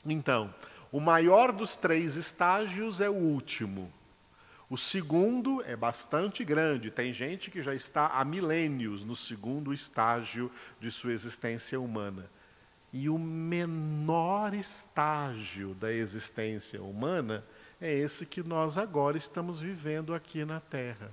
Então, 0.07 0.55
o 0.91 1.01
maior 1.01 1.53
dos 1.53 1.77
três 1.77 2.17
estágios 2.17 3.01
é 3.01 3.09
o 3.09 3.15
último. 3.15 3.93
O 4.69 4.77
segundo 4.79 5.63
é 5.63 5.77
bastante 5.77 6.43
grande, 6.43 6.91
tem 6.91 7.13
gente 7.13 7.51
que 7.51 7.61
já 7.61 7.75
está 7.75 8.07
há 8.07 8.25
milênios 8.25 9.05
no 9.05 9.15
segundo 9.15 9.75
estágio 9.75 10.51
de 10.81 10.91
sua 10.91 11.13
existência 11.13 11.79
humana. 11.79 12.31
E 12.93 13.09
o 13.09 13.19
menor 13.19 14.55
estágio 14.55 15.75
da 15.75 15.93
existência 15.93 16.83
humana 16.83 17.45
é 17.81 17.93
esse 17.93 18.25
que 18.25 18.43
nós 18.43 18.79
agora 18.79 19.19
estamos 19.19 19.61
vivendo 19.61 20.15
aqui 20.15 20.45
na 20.45 20.61
Terra. 20.61 21.11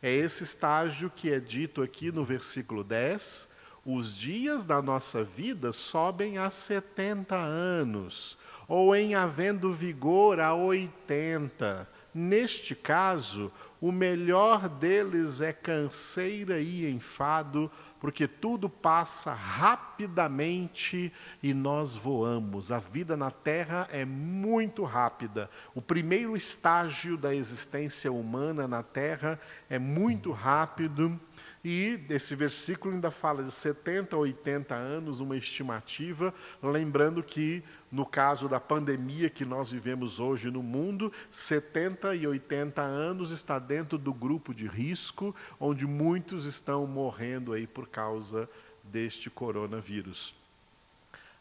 É 0.00 0.12
esse 0.12 0.44
estágio 0.44 1.10
que 1.10 1.30
é 1.30 1.40
dito 1.40 1.82
aqui 1.82 2.12
no 2.12 2.24
versículo 2.24 2.84
10. 2.84 3.48
Os 3.84 4.16
dias 4.16 4.64
da 4.64 4.80
nossa 4.80 5.22
vida 5.22 5.72
sobem 5.72 6.38
a 6.38 6.48
70 6.48 7.36
anos, 7.36 8.38
ou 8.66 8.94
em 8.96 9.14
havendo 9.14 9.72
vigor 9.72 10.40
a 10.40 10.54
80. 10.54 11.88
Neste 12.18 12.74
caso, 12.74 13.52
o 13.78 13.92
melhor 13.92 14.70
deles 14.70 15.42
é 15.42 15.52
canseira 15.52 16.58
e 16.58 16.90
enfado, 16.90 17.70
porque 18.00 18.26
tudo 18.26 18.70
passa 18.70 19.34
rapidamente 19.34 21.12
e 21.42 21.52
nós 21.52 21.94
voamos. 21.94 22.72
A 22.72 22.78
vida 22.78 23.18
na 23.18 23.30
Terra 23.30 23.86
é 23.92 24.06
muito 24.06 24.82
rápida. 24.82 25.50
O 25.74 25.82
primeiro 25.82 26.34
estágio 26.34 27.18
da 27.18 27.34
existência 27.34 28.10
humana 28.10 28.66
na 28.66 28.82
Terra 28.82 29.38
é 29.68 29.78
muito 29.78 30.32
rápido 30.32 31.20
e 31.68 32.00
esse 32.10 32.36
versículo 32.36 32.94
ainda 32.94 33.10
fala 33.10 33.42
de 33.42 33.50
70 33.50 34.16
80 34.16 34.72
anos, 34.72 35.20
uma 35.20 35.36
estimativa, 35.36 36.32
lembrando 36.62 37.24
que 37.24 37.60
no 37.90 38.06
caso 38.06 38.48
da 38.48 38.60
pandemia 38.60 39.28
que 39.28 39.44
nós 39.44 39.72
vivemos 39.72 40.20
hoje 40.20 40.48
no 40.48 40.62
mundo, 40.62 41.12
70 41.32 42.14
e 42.14 42.24
80 42.24 42.80
anos 42.80 43.32
está 43.32 43.58
dentro 43.58 43.98
do 43.98 44.14
grupo 44.14 44.54
de 44.54 44.68
risco, 44.68 45.34
onde 45.58 45.88
muitos 45.88 46.44
estão 46.44 46.86
morrendo 46.86 47.52
aí 47.52 47.66
por 47.66 47.88
causa 47.88 48.48
deste 48.84 49.28
coronavírus. 49.28 50.36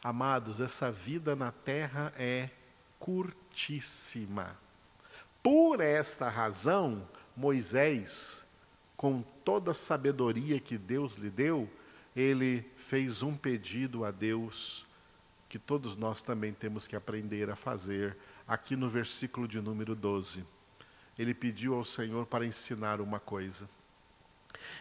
Amados, 0.04 0.60
essa 0.60 0.92
vida 0.92 1.36
na 1.36 1.52
terra 1.52 2.12
é 2.18 2.50
curtíssima. 2.98 4.58
Por 5.44 5.82
esta 5.82 6.30
razão, 6.30 7.08
Moisés 7.38 8.45
com 9.06 9.22
toda 9.22 9.70
a 9.70 9.76
sabedoria 9.76 10.60
que 10.60 10.80
Deus 10.80 11.14
lhe 11.14 11.30
deu, 11.30 11.70
ele 12.16 12.68
fez 12.76 13.22
um 13.22 13.38
pedido 13.38 14.04
a 14.04 14.10
Deus 14.10 14.84
que 15.48 15.60
todos 15.60 15.96
nós 15.96 16.24
também 16.24 16.52
temos 16.52 16.88
que 16.88 16.96
aprender 16.96 17.52
a 17.52 17.56
fazer, 17.56 18.18
aqui 18.48 18.76
no 18.76 18.90
versículo 18.90 19.48
de 19.48 19.62
número 19.62 19.94
12. 19.94 20.44
Ele 21.20 21.36
pediu 21.36 21.76
ao 21.76 21.86
Senhor 21.86 22.26
para 22.26 22.48
ensinar 22.48 23.00
uma 23.00 23.20
coisa. 23.20 23.70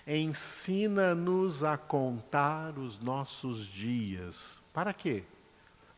Ensina-nos 0.06 1.62
a 1.62 1.76
contar 1.76 2.78
os 2.78 2.98
nossos 2.98 3.66
dias. 3.66 4.58
Para 4.72 4.94
quê? 4.94 5.22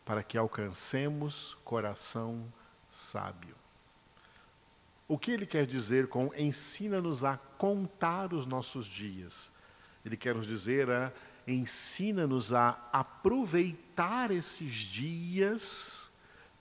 Para 0.05 0.25
que 0.25 0.37
alcancemos 0.37 1.57
coração 1.62 2.53
sábio. 2.91 3.55
O 5.09 5.16
que 5.19 5.31
ele 5.31 5.47
quer 5.47 5.66
dizer 5.66 6.09
com 6.09 6.33
ensina-nos 6.37 7.25
a 7.25 7.37
contar 7.37 8.33
os 8.33 8.47
nossos 8.47 8.87
dias? 8.87 9.53
Ele 10.05 10.16
quer 10.16 10.35
nos 10.35 10.47
dizer 10.47 10.90
a 10.90 11.12
ensina-nos 11.47 12.53
a 12.53 12.77
aproveitar 12.92 14.31
esses 14.31 14.73
dias 14.73 16.11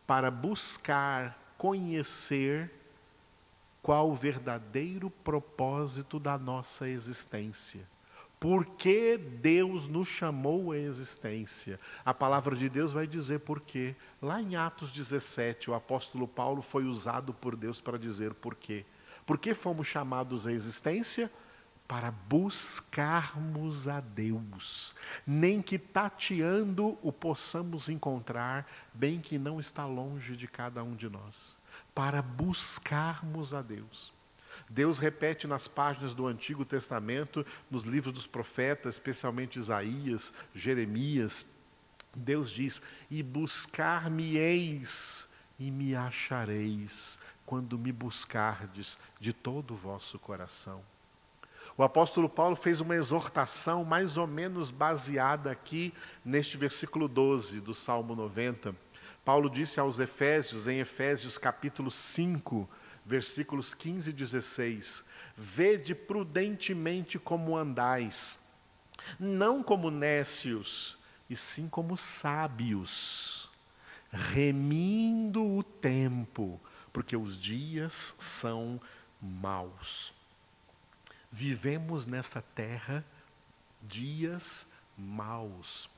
para 0.06 0.30
buscar 0.30 1.56
conhecer 1.58 2.72
qual 3.82 4.12
o 4.12 4.16
verdadeiro 4.16 5.10
propósito 5.10 6.20
da 6.20 6.38
nossa 6.38 6.88
existência. 6.88 7.88
Por 8.40 8.66
que 8.66 9.18
Deus 9.18 9.88
nos 9.88 10.08
chamou 10.08 10.72
à 10.72 10.78
existência? 10.78 11.80
A 12.04 12.14
palavra 12.14 12.56
de 12.56 12.70
Deus 12.70 12.92
vai 12.92 13.08
dizer 13.08 13.40
por 13.40 13.62
quê. 13.62 13.96
Lá 14.22 14.42
em 14.42 14.56
Atos 14.56 14.92
17, 14.92 15.72
o 15.72 15.74
apóstolo 15.74 16.28
Paulo 16.28 16.62
foi 16.62 16.84
usado 16.84 17.34
por 17.34 17.56
Deus 17.56 17.80
para 17.80 17.98
dizer 17.98 18.34
por 18.34 18.56
quê. 18.56 18.86
Por 19.26 19.38
que 19.38 19.54
fomos 19.54 19.88
chamados 19.88 20.46
à 20.46 20.52
existência? 20.52 21.32
Para 21.88 22.12
buscarmos 22.12 23.88
a 23.88 24.00
Deus. 24.00 24.96
Nem 25.26 25.62
que 25.62 25.80
tateando 25.80 26.98
o 27.02 27.12
possamos 27.12 27.90
encontrar, 27.90 28.68
bem 28.94 29.20
que 29.22 29.38
não 29.38 29.60
está 29.60 29.86
longe 29.86 30.36
de 30.36 30.48
cada 30.48 30.84
um 30.84 30.96
de 30.96 31.10
nós. 31.10 31.56
Para 31.94 32.22
buscarmos 32.22 33.54
a 33.54 33.62
Deus. 33.62 34.15
Deus 34.70 35.00
repete 35.00 35.48
nas 35.48 35.68
páginas 35.68 36.14
do 36.14 36.28
Antigo 36.28 36.66
Testamento, 36.66 37.46
nos 37.70 37.84
livros 37.84 38.14
dos 38.14 38.28
profetas, 38.28 38.96
especialmente 38.96 39.60
Isaías, 39.60 40.34
Jeremias, 40.54 41.46
Deus 42.16 42.50
diz: 42.50 42.82
E 43.12 43.22
buscar-me-eis 43.22 45.28
e 45.60 45.70
me 45.70 45.96
achareis, 45.96 47.20
quando 47.46 47.78
me 47.78 47.92
buscardes 47.92 48.98
de 49.20 49.34
todo 49.34 49.74
o 49.74 49.78
vosso 49.78 50.18
coração. 50.18 50.82
O 51.78 51.84
apóstolo 51.84 52.30
Paulo 52.30 52.56
fez 52.56 52.80
uma 52.80 52.96
exortação 52.96 53.84
mais 53.84 54.16
ou 54.16 54.26
menos 54.26 54.72
baseada 54.72 55.52
aqui 55.52 55.94
neste 56.24 56.56
versículo 56.56 57.08
12 57.08 57.60
do 57.60 57.74
Salmo 57.74 58.16
90. 58.16 58.74
Paulo 59.26 59.50
disse 59.50 59.80
aos 59.80 60.00
Efésios, 60.00 60.68
em 60.68 60.80
Efésios 60.80 61.38
capítulo 61.38 61.92
5, 61.92 62.70
versículos 63.06 63.74
15 63.74 64.10
e 64.10 64.14
16: 64.14 65.04
Vede 65.38 65.94
prudentemente 65.94 67.20
como 67.20 67.56
andais, 67.56 68.38
não 69.20 69.62
como 69.62 69.92
nécios, 69.92 70.98
e 71.30 71.36
sim 71.36 71.70
como 71.70 71.98
sábios, 71.98 73.50
remindo 74.12 75.44
o 75.44 75.64
tempo, 75.64 76.60
porque 76.92 77.16
os 77.16 77.40
dias 77.40 78.16
são 78.18 78.82
maus. 79.22 80.14
Vivemos 81.32 82.06
nessa 82.06 82.42
terra 82.42 83.06
dias 83.82 84.66
maus. 84.98 85.90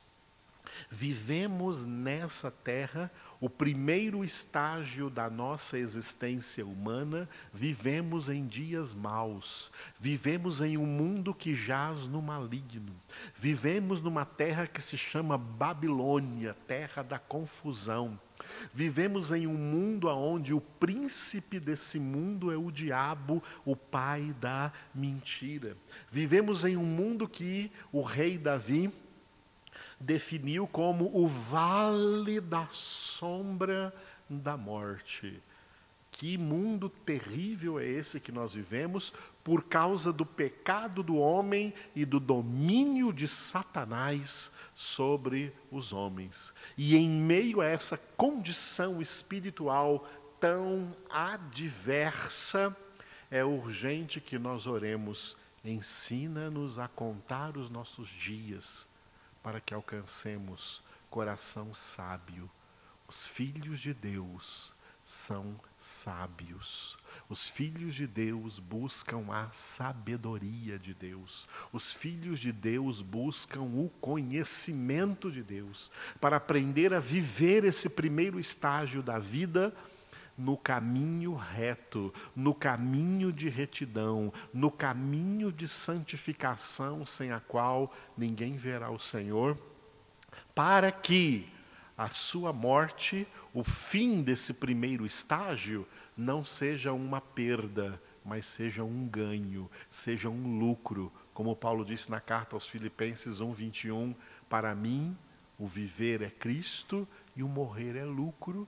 Vivemos 0.90 1.86
nessa 1.86 2.52
terra 2.52 3.12
o 3.40 3.50
primeiro 3.50 4.24
estágio 4.24 5.10
da 5.10 5.30
nossa 5.30 5.78
existência 5.78 6.66
humana, 6.66 7.30
vivemos 7.54 8.30
em 8.30 8.46
dias 8.46 8.94
maus, 8.94 9.72
vivemos 10.00 10.62
em 10.62 10.78
um 10.78 10.86
mundo 10.86 11.34
que 11.34 11.56
jaz 11.56 12.08
no 12.08 12.22
maligno, 12.22 12.96
vivemos 13.36 14.02
numa 14.02 14.26
terra 14.26 14.66
que 14.66 14.82
se 14.82 14.98
chama 14.98 15.38
Babilônia, 15.38 16.56
terra 16.68 17.04
da 17.04 17.20
confusão. 17.20 18.20
Vivemos 18.74 19.32
em 19.32 19.48
um 19.48 19.56
mundo 19.56 20.08
onde 20.08 20.54
o 20.54 20.62
príncipe 20.62 21.60
desse 21.60 22.00
mundo 22.00 22.52
é 22.52 22.58
o 22.58 22.72
diabo, 22.72 23.44
o 23.66 23.76
pai 23.76 24.34
da 24.40 24.72
mentira. 24.94 25.76
Vivemos 26.12 26.64
em 26.64 26.78
um 26.78 26.86
mundo 26.86 27.28
que 27.28 27.72
o 27.92 28.02
rei 28.02 28.38
Davi 28.38 28.92
definiu 30.00 30.68
como 30.68 31.06
o 31.14 31.28
vale 31.28 32.40
da 32.40 32.68
sombra 32.72 33.94
da 34.30 34.56
morte. 34.56 35.42
Que 36.12 36.38
mundo 36.38 36.90
terrível 36.90 37.80
é 37.80 37.86
esse 37.86 38.20
que 38.20 38.32
nós 38.32 38.54
vivemos 38.54 39.14
por 39.44 39.64
causa 39.64 40.12
do 40.12 40.26
pecado 40.26 41.04
do 41.04 41.18
homem 41.18 41.74
e 41.96 42.06
do 42.06 42.20
domínio 42.20 43.14
de 43.14 43.28
Satanás 43.28 44.52
sobre 44.74 45.54
os 45.72 45.94
homens. 45.94 46.54
E 46.76 46.96
em 46.96 47.08
meio 47.08 47.62
a 47.62 47.66
essa 47.66 47.98
condição 48.16 49.02
espiritual 49.02 50.08
tão 50.40 50.96
adversa, 51.10 52.76
é 53.30 53.44
urgente 53.44 54.20
que 54.20 54.40
nós 54.40 54.66
oremos. 54.66 55.36
Ensina-nos 55.64 56.80
a 56.80 56.88
contar 56.88 57.58
os 57.58 57.70
nossos 57.70 58.08
dias 58.08 58.88
para 59.48 59.62
que 59.62 59.74
alcancemos 59.74 60.84
coração 61.10 61.74
sábio. 61.74 62.52
Os 63.08 63.26
filhos 63.26 63.80
de 63.80 63.94
Deus 63.94 64.74
são 65.06 65.58
sábios. 65.80 66.98
Os 67.30 67.48
filhos 67.48 67.96
de 67.96 68.06
Deus 68.06 68.60
buscam 68.60 69.32
a 69.32 69.50
sabedoria 69.52 70.78
de 70.78 70.94
Deus. 70.94 71.48
Os 71.72 71.94
filhos 71.94 72.42
de 72.42 72.52
Deus 72.52 73.02
buscam 73.02 73.62
o 73.62 73.90
conhecimento 74.02 75.32
de 75.32 75.42
Deus 75.42 75.90
para 76.20 76.36
aprender 76.36 76.94
a 76.94 77.00
viver 77.00 77.64
esse 77.64 77.88
primeiro 77.88 78.42
estágio 78.42 79.02
da 79.02 79.18
vida 79.18 79.74
no 80.38 80.56
caminho 80.56 81.34
reto, 81.34 82.14
no 82.36 82.54
caminho 82.54 83.32
de 83.32 83.50
retidão, 83.50 84.32
no 84.54 84.70
caminho 84.70 85.52
de 85.52 85.68
santificação, 85.68 87.06
sem 87.06 87.32
a 87.32 87.40
qual 87.40 87.92
ninguém 88.16 88.56
verá 88.56 88.92
o 88.92 89.00
Senhor, 89.00 89.58
para 90.54 90.92
que 90.92 91.50
a 91.98 92.10
sua 92.10 92.54
morte, 92.54 93.28
o 93.52 93.64
fim 93.64 94.22
desse 94.22 94.54
primeiro 94.54 95.06
estágio, 95.06 95.88
não 96.16 96.46
seja 96.46 96.94
uma 96.94 97.20
perda, 97.20 98.00
mas 98.24 98.46
seja 98.46 98.84
um 98.84 99.08
ganho, 99.08 99.70
seja 99.90 100.30
um 100.30 100.60
lucro. 100.60 101.12
Como 101.34 101.56
Paulo 101.56 101.84
disse 101.84 102.12
na 102.12 102.20
carta 102.20 102.56
aos 102.56 102.68
Filipenses 102.68 103.40
1:21, 103.40 104.14
para 104.48 104.76
mim 104.76 105.18
o 105.58 105.66
viver 105.66 106.22
é 106.22 106.30
Cristo 106.30 107.08
e 107.36 107.42
o 107.42 107.48
morrer 107.48 107.96
é 107.96 108.06
lucro. 108.06 108.68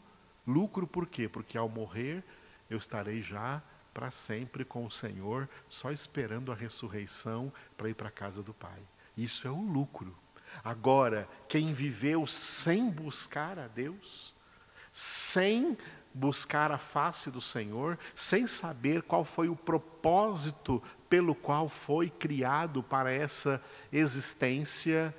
Lucro 0.50 0.88
por 0.88 1.06
quê? 1.06 1.30
Porque 1.30 1.58
ao 1.58 1.70
morrer 1.70 2.24
eu 2.70 2.78
estarei 2.80 3.22
já 3.22 3.62
para 3.94 4.10
sempre 4.10 4.66
com 4.66 4.86
o 4.86 4.92
Senhor, 4.92 5.48
só 5.68 5.92
esperando 5.92 6.52
a 6.52 6.56
ressurreição 6.56 7.54
para 7.78 7.90
ir 7.90 7.94
para 7.94 8.08
a 8.08 8.12
casa 8.12 8.42
do 8.42 8.54
Pai. 8.54 8.80
Isso 9.16 9.48
é 9.48 9.52
o 9.52 9.62
lucro. 9.62 10.16
Agora, 10.64 11.30
quem 11.48 11.72
viveu 11.72 12.26
sem 12.26 12.90
buscar 12.90 13.60
a 13.60 13.68
Deus, 13.68 14.34
sem 14.92 15.78
buscar 16.14 16.72
a 16.72 16.80
face 16.80 17.30
do 17.30 17.40
Senhor, 17.40 18.00
sem 18.16 18.48
saber 18.48 19.04
qual 19.04 19.24
foi 19.24 19.50
o 19.50 19.56
propósito 19.56 20.82
pelo 21.08 21.36
qual 21.36 21.70
foi 21.70 22.10
criado 22.10 22.82
para 22.82 23.12
essa 23.12 23.62
existência 23.92 25.16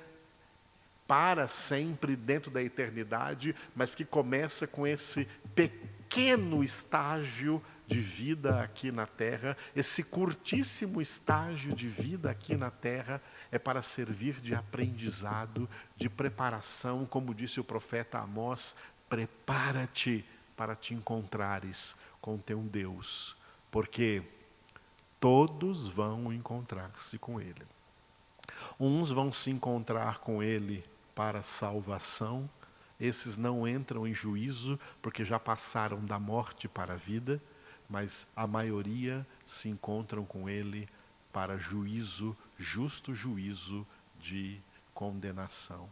para 1.07 1.47
sempre 1.47 2.15
dentro 2.15 2.49
da 2.49 2.63
eternidade, 2.63 3.55
mas 3.75 3.93
que 3.93 4.05
começa 4.05 4.65
com 4.65 4.87
esse 4.87 5.27
pequeno 5.53 6.63
estágio 6.63 7.61
de 7.91 7.99
vida 7.99 8.61
aqui 8.61 8.89
na 8.89 9.05
terra, 9.05 9.57
esse 9.75 10.01
curtíssimo 10.01 11.01
estágio 11.01 11.75
de 11.75 11.89
vida 11.89 12.31
aqui 12.31 12.55
na 12.55 12.71
terra 12.71 13.21
é 13.51 13.59
para 13.59 13.81
servir 13.81 14.39
de 14.39 14.55
aprendizado, 14.55 15.69
de 15.97 16.09
preparação, 16.09 17.05
como 17.05 17.35
disse 17.35 17.59
o 17.59 17.65
profeta 17.65 18.19
Amós, 18.19 18.73
prepara-te 19.09 20.23
para 20.55 20.73
te 20.73 20.93
encontrares 20.93 21.97
com 22.21 22.37
teu 22.37 22.59
Deus, 22.59 23.35
porque 23.69 24.23
todos 25.19 25.89
vão 25.89 26.31
encontrar-se 26.31 27.17
com 27.17 27.41
Ele. 27.41 27.63
Uns 28.79 29.11
vão 29.11 29.33
se 29.33 29.51
encontrar 29.51 30.19
com 30.19 30.41
Ele 30.41 30.81
para 31.21 31.43
salvação, 31.43 32.49
esses 32.99 33.37
não 33.37 33.67
entram 33.67 34.07
em 34.07 34.13
juízo 34.13 34.79
porque 35.03 35.23
já 35.23 35.37
passaram 35.37 36.03
da 36.03 36.17
morte 36.17 36.67
para 36.67 36.95
a 36.95 36.97
vida, 36.97 37.39
mas 37.87 38.25
a 38.35 38.47
maioria 38.47 39.23
se 39.45 39.69
encontram 39.69 40.25
com 40.25 40.49
Ele 40.49 40.89
para 41.31 41.59
juízo, 41.59 42.35
justo 42.57 43.13
juízo 43.13 43.85
de 44.19 44.59
condenação. 44.95 45.87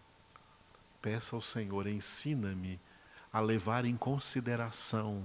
Peça 0.99 1.35
ao 1.35 1.43
Senhor, 1.43 1.85
ensina-me 1.85 2.79
a 3.31 3.39
levar 3.39 3.85
em 3.85 3.95
consideração 3.95 5.23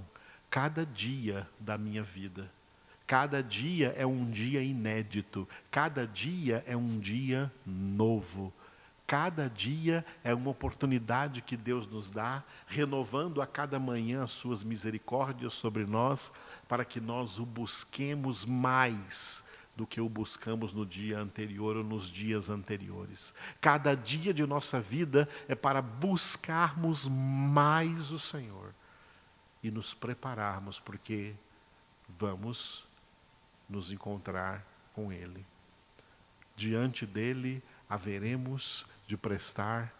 cada 0.51 0.85
dia 0.85 1.49
da 1.59 1.79
minha 1.79 2.03
vida. 2.03 2.47
Cada 3.07 3.41
dia 3.41 3.91
é 3.97 4.05
um 4.05 4.29
dia 4.29 4.61
inédito, 4.61 5.49
cada 5.71 6.05
dia 6.05 6.63
é 6.67 6.77
um 6.77 6.99
dia 6.99 7.51
novo. 7.65 8.53
Cada 9.07 9.47
dia 9.47 10.03
é 10.23 10.33
uma 10.33 10.49
oportunidade 10.49 11.41
que 11.41 11.55
Deus 11.55 11.85
nos 11.85 12.09
dá, 12.09 12.43
renovando 12.65 13.41
a 13.41 13.45
cada 13.45 13.79
manhã 13.79 14.23
as 14.23 14.31
suas 14.31 14.63
misericórdias 14.63 15.53
sobre 15.53 15.85
nós, 15.85 16.31
para 16.67 16.83
que 16.83 16.99
nós 16.99 17.37
o 17.37 17.45
busquemos 17.45 18.45
mais 18.45 19.43
do 19.75 19.85
que 19.85 20.01
o 20.01 20.09
buscamos 20.09 20.73
no 20.73 20.85
dia 20.85 21.19
anterior 21.19 21.77
ou 21.77 21.83
nos 21.83 22.09
dias 22.09 22.49
anteriores. 22.49 23.33
Cada 23.61 23.93
dia 23.93 24.33
de 24.33 24.45
nossa 24.45 24.79
vida 24.79 25.27
é 25.47 25.53
para 25.53 25.81
buscarmos 25.81 27.07
mais 27.07 28.11
o 28.11 28.17
Senhor 28.17 28.73
e 29.61 29.69
nos 29.69 29.93
prepararmos, 29.93 30.79
porque 30.79 31.35
vamos 32.17 32.87
nos 33.69 33.91
encontrar 33.91 34.65
com 34.93 35.11
Ele. 35.11 35.45
Diante 36.55 37.05
dele 37.05 37.61
haveremos 37.89 38.85
de 39.05 39.17
prestar 39.17 39.93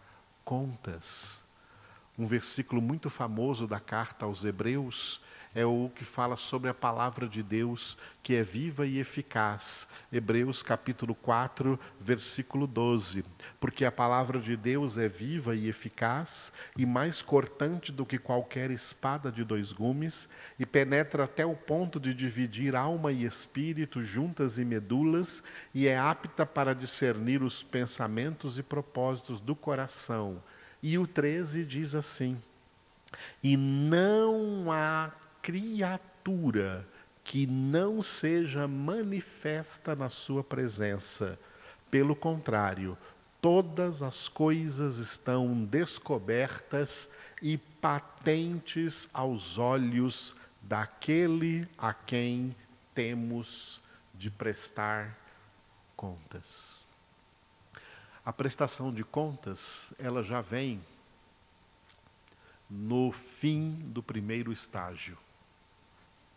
contas. 0.44 1.42
Um 2.18 2.26
versículo 2.26 2.80
muito 2.80 3.10
famoso 3.10 3.66
da 3.66 3.78
carta 3.80 4.24
aos 4.24 4.44
Hebreus 4.44 5.20
é 5.56 5.64
o 5.64 5.90
que 5.94 6.04
fala 6.04 6.36
sobre 6.36 6.68
a 6.68 6.74
palavra 6.74 7.26
de 7.26 7.42
Deus, 7.42 7.96
que 8.22 8.34
é 8.34 8.42
viva 8.42 8.86
e 8.86 8.98
eficaz. 8.98 9.88
Hebreus 10.12 10.62
capítulo 10.62 11.14
4, 11.14 11.80
versículo 11.98 12.66
12. 12.66 13.24
Porque 13.58 13.86
a 13.86 13.90
palavra 13.90 14.38
de 14.38 14.54
Deus 14.54 14.98
é 14.98 15.08
viva 15.08 15.56
e 15.56 15.66
eficaz, 15.66 16.52
e 16.76 16.84
mais 16.84 17.22
cortante 17.22 17.90
do 17.90 18.04
que 18.04 18.18
qualquer 18.18 18.70
espada 18.70 19.32
de 19.32 19.44
dois 19.44 19.72
gumes, 19.72 20.28
e 20.58 20.66
penetra 20.66 21.24
até 21.24 21.46
o 21.46 21.56
ponto 21.56 21.98
de 21.98 22.12
dividir 22.12 22.76
alma 22.76 23.10
e 23.10 23.24
espírito, 23.24 24.02
juntas 24.02 24.58
e 24.58 24.64
medulas, 24.64 25.42
e 25.72 25.88
é 25.88 25.98
apta 25.98 26.44
para 26.44 26.74
discernir 26.74 27.42
os 27.42 27.62
pensamentos 27.62 28.58
e 28.58 28.62
propósitos 28.62 29.40
do 29.40 29.56
coração. 29.56 30.42
E 30.82 30.98
o 30.98 31.06
13 31.06 31.64
diz 31.64 31.94
assim: 31.94 32.36
E 33.42 33.56
não 33.56 34.70
há 34.70 35.10
criatura 35.46 36.84
que 37.22 37.46
não 37.46 38.02
seja 38.02 38.66
manifesta 38.66 39.94
na 39.94 40.08
sua 40.08 40.42
presença. 40.42 41.38
Pelo 41.88 42.16
contrário, 42.16 42.98
todas 43.40 44.02
as 44.02 44.26
coisas 44.26 44.96
estão 44.96 45.64
descobertas 45.64 47.08
e 47.40 47.56
patentes 47.56 49.08
aos 49.14 49.56
olhos 49.56 50.34
daquele 50.62 51.68
a 51.78 51.94
quem 51.94 52.52
temos 52.92 53.80
de 54.12 54.32
prestar 54.32 55.16
contas. 55.96 56.84
A 58.24 58.32
prestação 58.32 58.92
de 58.92 59.04
contas, 59.04 59.94
ela 59.96 60.24
já 60.24 60.40
vem 60.40 60.80
no 62.68 63.12
fim 63.12 63.76
do 63.84 64.02
primeiro 64.02 64.50
estágio 64.50 65.16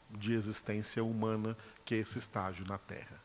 de 0.09 0.33
existência 0.33 1.03
humana, 1.03 1.55
que 1.85 1.95
é 1.95 1.97
esse 1.99 2.17
estágio 2.17 2.65
na 2.65 2.77
Terra. 2.77 3.19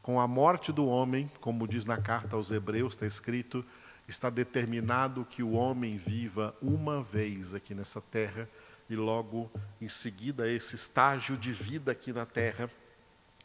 Com 0.00 0.18
a 0.18 0.26
morte 0.26 0.72
do 0.72 0.86
homem, 0.86 1.30
como 1.40 1.66
diz 1.66 1.84
na 1.84 1.96
carta 1.96 2.36
aos 2.36 2.50
Hebreus, 2.50 2.94
está 2.94 3.06
escrito, 3.06 3.64
está 4.08 4.28
determinado 4.28 5.24
que 5.24 5.42
o 5.42 5.52
homem 5.52 5.96
viva 5.96 6.54
uma 6.60 7.02
vez 7.02 7.54
aqui 7.54 7.74
nessa 7.74 8.00
terra 8.00 8.48
e 8.90 8.96
logo 8.96 9.50
em 9.80 9.88
seguida 9.88 10.50
esse 10.50 10.74
estágio 10.74 11.36
de 11.36 11.52
vida 11.52 11.92
aqui 11.92 12.12
na 12.12 12.26
terra 12.26 12.68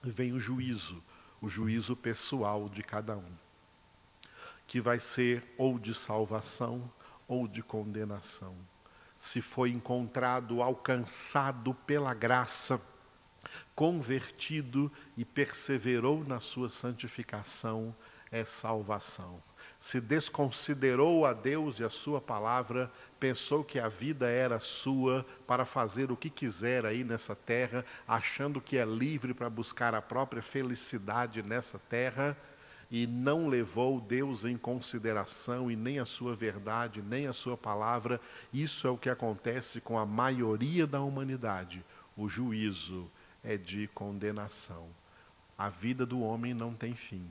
vem 0.01 0.33
o 0.33 0.39
juízo, 0.39 1.01
o 1.39 1.47
juízo 1.47 1.95
pessoal 1.95 2.67
de 2.67 2.81
cada 2.81 3.15
um, 3.15 3.31
que 4.65 4.81
vai 4.81 4.99
ser 4.99 5.43
ou 5.57 5.77
de 5.77 5.93
salvação 5.93 6.91
ou 7.27 7.47
de 7.47 7.61
condenação 7.61 8.55
se 9.27 9.41
foi 9.41 9.71
encontrado 9.71 10.61
alcançado 10.61 11.73
pela 11.85 12.13
graça, 12.13 12.81
convertido 13.75 14.89
e 15.17 15.25
perseverou 15.25 16.23
na 16.23 16.39
sua 16.39 16.69
santificação, 16.69 17.93
é 18.31 18.45
salvação. 18.45 19.43
Se 19.81 19.99
desconsiderou 19.99 21.25
a 21.25 21.33
Deus 21.33 21.77
e 21.79 21.83
a 21.83 21.89
sua 21.89 22.21
palavra, 22.21 22.89
pensou 23.19 23.65
que 23.65 23.79
a 23.79 23.89
vida 23.89 24.29
era 24.29 24.61
sua 24.61 25.25
para 25.45 25.65
fazer 25.65 26.09
o 26.09 26.15
que 26.15 26.29
quiser 26.29 26.85
aí 26.85 27.03
nessa 27.03 27.35
terra, 27.35 27.83
achando 28.07 28.61
que 28.61 28.77
é 28.77 28.85
livre 28.85 29.33
para 29.33 29.49
buscar 29.49 29.93
a 29.93 30.01
própria 30.01 30.41
felicidade 30.41 31.43
nessa 31.43 31.77
terra, 31.77 32.35
e 32.89 33.05
não 33.05 33.47
levou 33.47 33.99
Deus 33.99 34.45
em 34.45 34.57
consideração 34.57 35.69
e 35.69 35.75
nem 35.75 35.99
a 35.99 36.05
sua 36.05 36.35
verdade, 36.35 37.01
nem 37.01 37.27
a 37.27 37.33
sua 37.33 37.57
palavra. 37.57 38.19
Isso 38.53 38.87
é 38.87 38.89
o 38.89 38.97
que 38.97 39.09
acontece 39.09 39.81
com 39.81 39.97
a 39.97 40.05
maioria 40.05 40.87
da 40.87 41.01
humanidade. 41.01 41.83
O 42.15 42.29
juízo 42.29 43.09
é 43.43 43.57
de 43.57 43.87
condenação. 43.89 44.87
A 45.57 45.69
vida 45.69 46.05
do 46.05 46.21
homem 46.21 46.53
não 46.53 46.73
tem 46.73 46.95
fim. 46.95 47.29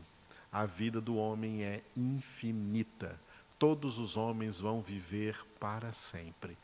A 0.53 0.67
vida 0.67 1.01
do 1.01 1.17
homem 1.17 1.63
é 1.63 1.83
infinita. 1.97 3.19
Todos 3.59 3.99
os 3.99 4.17
homens 4.17 4.61
vão 4.61 4.83
viver 4.83 5.39
para 5.59 5.93
sempre, 5.93 6.59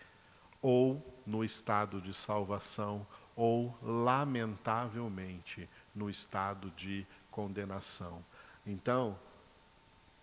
ou 0.61 1.03
no 1.27 1.43
estado 1.43 2.01
de 2.01 2.13
salvação, 2.13 3.07
ou, 3.35 3.75
lamentavelmente, 3.83 5.69
no 5.95 6.11
estado 6.11 6.71
de 6.77 7.07
condenação. 7.31 8.23
Então, 8.67 9.19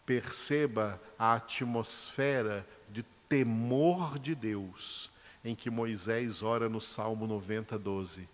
perceba 0.06 1.00
a 1.18 1.34
atmosfera 1.34 2.66
de 2.90 3.04
temor 3.28 4.18
de 4.18 4.34
Deus 4.34 5.12
em 5.44 5.56
que 5.56 5.70
Moisés 5.70 6.44
ora 6.44 6.68
no 6.68 6.82
Salmo 6.82 7.28
90, 7.28 7.78
12: 7.78 8.28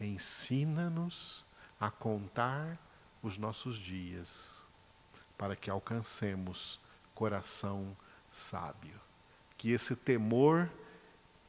Ensina-nos 0.00 1.44
a 1.80 1.90
contar 1.90 2.78
os 3.22 3.38
nossos 3.38 3.76
dias, 3.76 4.66
para 5.36 5.56
que 5.56 5.70
alcancemos 5.70 6.80
coração 7.14 7.96
sábio. 8.30 9.00
Que 9.56 9.70
esse 9.70 9.94
temor 9.94 10.68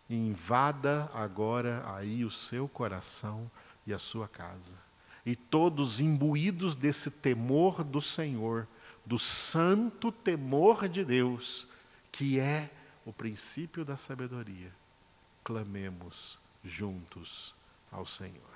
invada 0.09 1.09
agora 1.13 1.83
aí 1.95 2.23
o 2.23 2.31
seu 2.31 2.67
coração 2.67 3.49
e 3.85 3.93
a 3.93 3.99
sua 3.99 4.27
casa. 4.27 4.82
E 5.25 5.35
todos 5.35 5.99
imbuídos 5.99 6.75
desse 6.75 7.09
temor 7.09 7.83
do 7.83 8.01
Senhor, 8.01 8.67
do 9.05 9.17
santo 9.17 10.11
temor 10.11 10.87
de 10.87 11.03
Deus, 11.03 11.67
que 12.11 12.39
é 12.39 12.69
o 13.05 13.11
princípio 13.11 13.83
da 13.83 13.97
sabedoria, 13.97 14.71
clamemos 15.43 16.39
juntos 16.63 17.55
ao 17.91 18.05
Senhor. 18.05 18.52